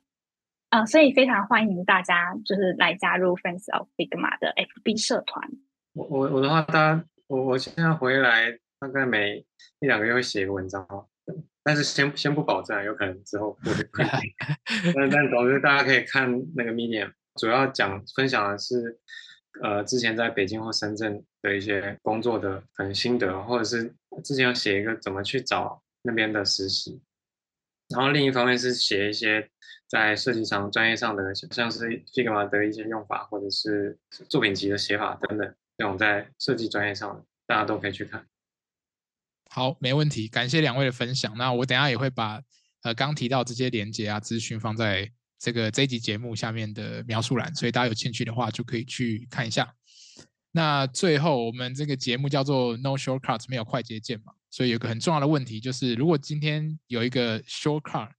[0.72, 4.52] 嗯，所以非常欢迎大家就是来加入 Friends of Figma 的
[4.84, 5.48] FB 社团。
[5.94, 9.46] 我我我的话，大家我我现在回来大概每
[9.80, 10.86] 一两个月会写一个文章，
[11.64, 13.86] 但是先先不保证，有可能之后不会。
[14.94, 19.00] 但但总之大家可以看那个 Medium，主要讲分享的是
[19.62, 27.02] 呃之前在北京或深圳的一些工作的可能心得，或者是之前要写一个怎么去找那边的实习，
[27.90, 29.50] 然后另一方面是写一些
[29.88, 33.98] 在设计上专业上的，像是 Figma 的一些用法，或者是
[34.30, 35.56] 作品集的写法等等。
[35.78, 38.26] 这种在设计专业上，大家都可以去看。
[39.50, 41.38] 好，没问题，感谢两位的分享。
[41.38, 42.42] 那我等下也会把
[42.84, 49.74] 呃刚提到这些连接啊资讯放在这个这一集节目下面的描述栏，所以大家有兴趣的话就可以去看一下。
[50.52, 58.10] 那最后，我们这个节目叫做 No Shortcuts，没有快捷键嘛，所以有个很重要的问题就是，如果今天有一个 Shortcut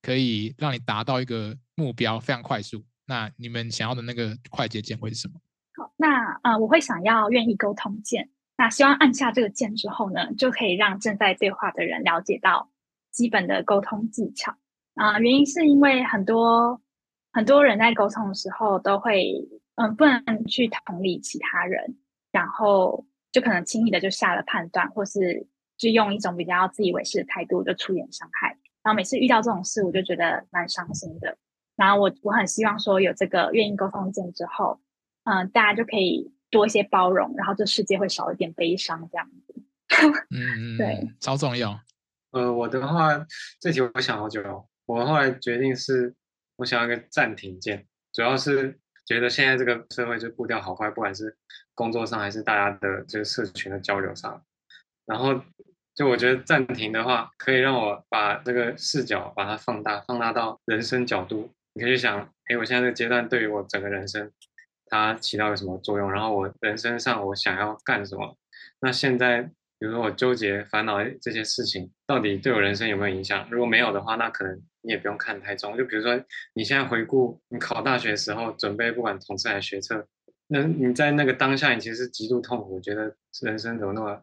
[0.00, 5.40] 可以让你达到一个目标非常快速，那你们想要的那个快捷键会是什么？
[5.76, 8.30] 好那呃，我会想要愿意沟通键。
[8.56, 12.70] 那希望按下这个键之后呢，就可以让正在对话的人了解到
[13.10, 14.56] 基本的沟通技巧
[15.02, 15.18] 啊。
[15.18, 16.80] 原因是因为很多
[17.32, 19.32] 很多人在沟通的时候都会
[19.76, 21.96] 嗯，不能去同理其他人，
[22.30, 25.46] 然后就可能轻易的就下了判断，或是
[25.78, 28.48] 就用一种比较自以为是的态度就出言伤害。
[28.82, 31.36] 然后每次遇到这种事，我就觉得蛮伤心的。
[31.76, 34.80] 然后我我很希望说有这个愿意沟通键之后。
[35.24, 39.54] 嗯，大家就可以多一些包容，然后这世界会少一点悲伤，这样子。
[40.30, 41.78] 嗯 嗯，对，超重要。
[42.30, 43.26] 呃，我的话，
[43.60, 44.66] 这题我想好久了。
[44.90, 46.14] 我后来决定是，
[46.56, 51.36] 我想要一个暂停键，主要是觉得现在这个社会就步调好快，不管是
[51.74, 54.42] 工作上还是大家的这个社群的交流上。
[55.06, 55.40] 然后，
[55.94, 61.52] 就我觉得暂停的话，可以让我把这个视角把它放大，放大到人生角度。
[61.72, 64.30] 你可以去想，哎，我现在这个阶段对于我整个人生。
[64.92, 66.10] 它起到了什么作用？
[66.10, 68.36] 然后我人生上我想要干什么？
[68.80, 69.42] 那现在
[69.78, 73.48] 比如说我纠结烦恼这些事情，到底对我人生有没有影响？
[73.52, 75.76] 如果没有的话，那可能你也不用看太重。
[75.76, 76.22] 就比如说
[76.54, 80.06] 你现在回顾你考大学时候准备不管统测还是学测，
[80.46, 84.22] 那你在那个当下你其实极度痛苦，觉得人生怎么那么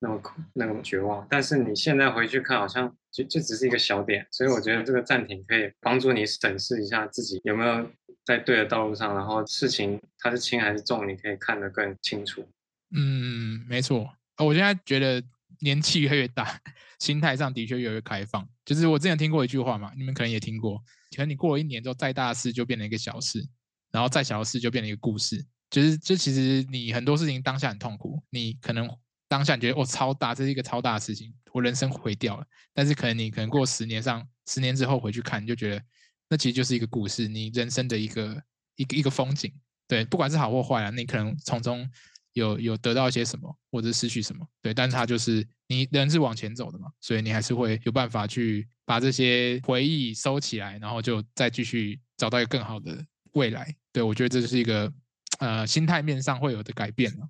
[0.00, 1.26] 那么苦那么绝望。
[1.30, 4.26] 但是你现在回去看，好像就就只是一个小点。
[4.30, 7.90] 所以我觉得这个暂停可以帮助你审视一下自己有没有。
[8.26, 12.44] 在对的道路上，然后事情它是轻还是重，你可以看得更清楚。
[12.90, 14.04] 嗯，没错。
[14.38, 15.22] 我现在觉得
[15.60, 16.60] 年纪越来越大，
[16.98, 18.48] 心态上的确越来越开放。
[18.64, 20.78] 就是我之前听过一句话嘛，你们可能也听过，
[21.14, 23.46] 可能你过了一年之后，再大的事就变成一个小事，
[23.90, 25.44] 然后再小的事就变成一个故事。
[25.70, 28.88] 就是这其实你很多事情当下很痛苦，你可能
[29.28, 32.46] 当下你觉得哦超大，这是一个超大的事情，我人生毁掉了。
[32.72, 35.82] 但是可能你可能过十年上十年之后回去看，你就觉得。
[36.28, 38.42] 那其实就是一个故事，你人生的一个
[38.74, 39.52] 一个一个风景，
[39.86, 41.88] 对，不管是好或坏啊，你可能从中
[42.36, 53.74] 有有得到一些什么，或者失去什么，对，但是它就是你人是往前走的嘛，所以你还是会有办法去把这些回忆收起来，然后就再继续找到一个更好的未来。
[53.92, 54.92] 对我觉得这就是一个
[55.38, 57.28] 呃心态面上会有的改变了。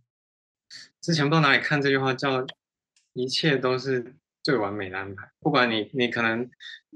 [1.00, 2.46] 之前不知道哪里看这句话，叫
[3.14, 4.14] 一切都是。
[4.46, 6.48] 最完美的安排，不管你你可能，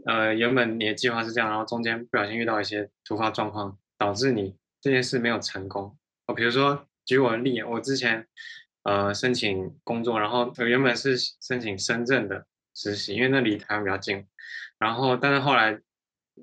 [0.07, 5.99] 呃，原本你的计划是这样，然后中间不小心遇到一些突发状况，导致你这件事没有成功。
[6.27, 8.25] 哦，比如说举我的例，我之前
[8.85, 14.25] 呃申请工作，然后原本是申请深圳的实习，因为那离台湾比较近，
[14.79, 15.81] 然后但是后来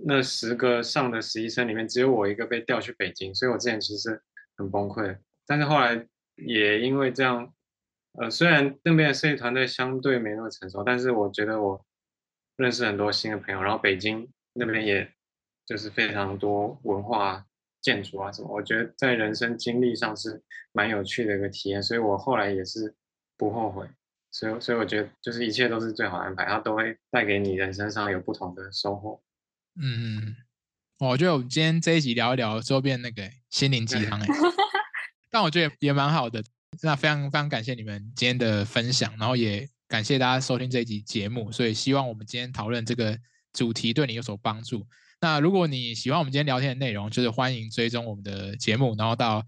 [0.06, 4.22] 那十个上的实习生里面，只有我一个被调去北京，所以我之前其实
[4.58, 6.06] 很崩溃，但是后来
[6.36, 7.54] 也因为这样。
[8.20, 11.86] 呃，虽然那边的设计团队相对没那么成熟，但是我觉得我
[12.56, 15.14] 认识很多新的朋友，然后北京那边也
[15.68, 17.46] 就是非常多文化、
[17.88, 22.94] 建筑啊什么，我觉得在人生经历上是蛮有趣的一个体验，所以我后来也是
[23.38, 23.88] 不后悔，
[24.30, 29.22] 所以所以我觉得就是一切都是最好的安排，它都会带给你人生上有不同的收获。
[29.80, 30.36] 嗯嗯，
[31.00, 34.28] 我觉得我们今天这一集聊一聊周边那个心灵鸡汤哎，
[35.32, 36.44] 但我觉得也蛮好的。
[36.82, 43.18] 那非常非常感谢你们今天的分享，然后也感谢大家收听这一集节目，所以希望我们今天讨论这个
[43.54, 44.86] 主题对你有所帮助。
[45.20, 49.44] 那如果你喜欢我们今天聊天的内容，就是欢迎追踪我们的节目，然后到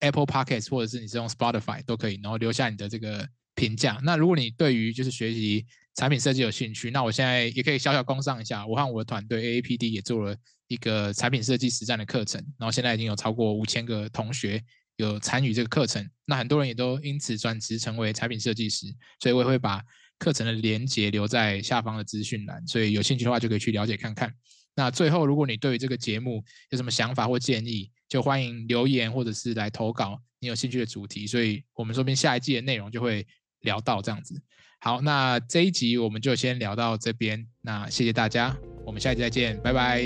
[0.00, 4.00] Apple Podcast 或者是你是用 Spotify 都可以，然后留下你的这个评价。
[4.02, 10.36] 那如果你对于就是学习产品设计有兴趣，那我现在也可以小小工上一下，我和我的团队 AAPD 也做了
[10.66, 14.60] 一个产品设计实战的课程，然后现在已经有超过五千个同学
[14.96, 18.86] 有参与这个课程，那很多人也都因此转职成为产品设计师，
[19.20, 19.80] 所以我也会把
[20.18, 24.34] 课程的连接留在下方的资讯栏，所以有兴趣的话就可以去了解看看。
[24.76, 33.26] 那最后，如果你对于这个节目有什么想法或建议，就欢迎留言或者是来投稿你有兴趣的主题，所以我们说不定下一季的内容就会
[33.60, 34.40] 聊到这样子。
[34.80, 38.54] 好，那这一集我们就先聊到这边，那谢谢大家，
[38.84, 40.02] 我们下一集再见，拜拜，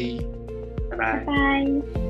[0.90, 1.24] 拜拜。
[1.24, 2.07] 拜拜。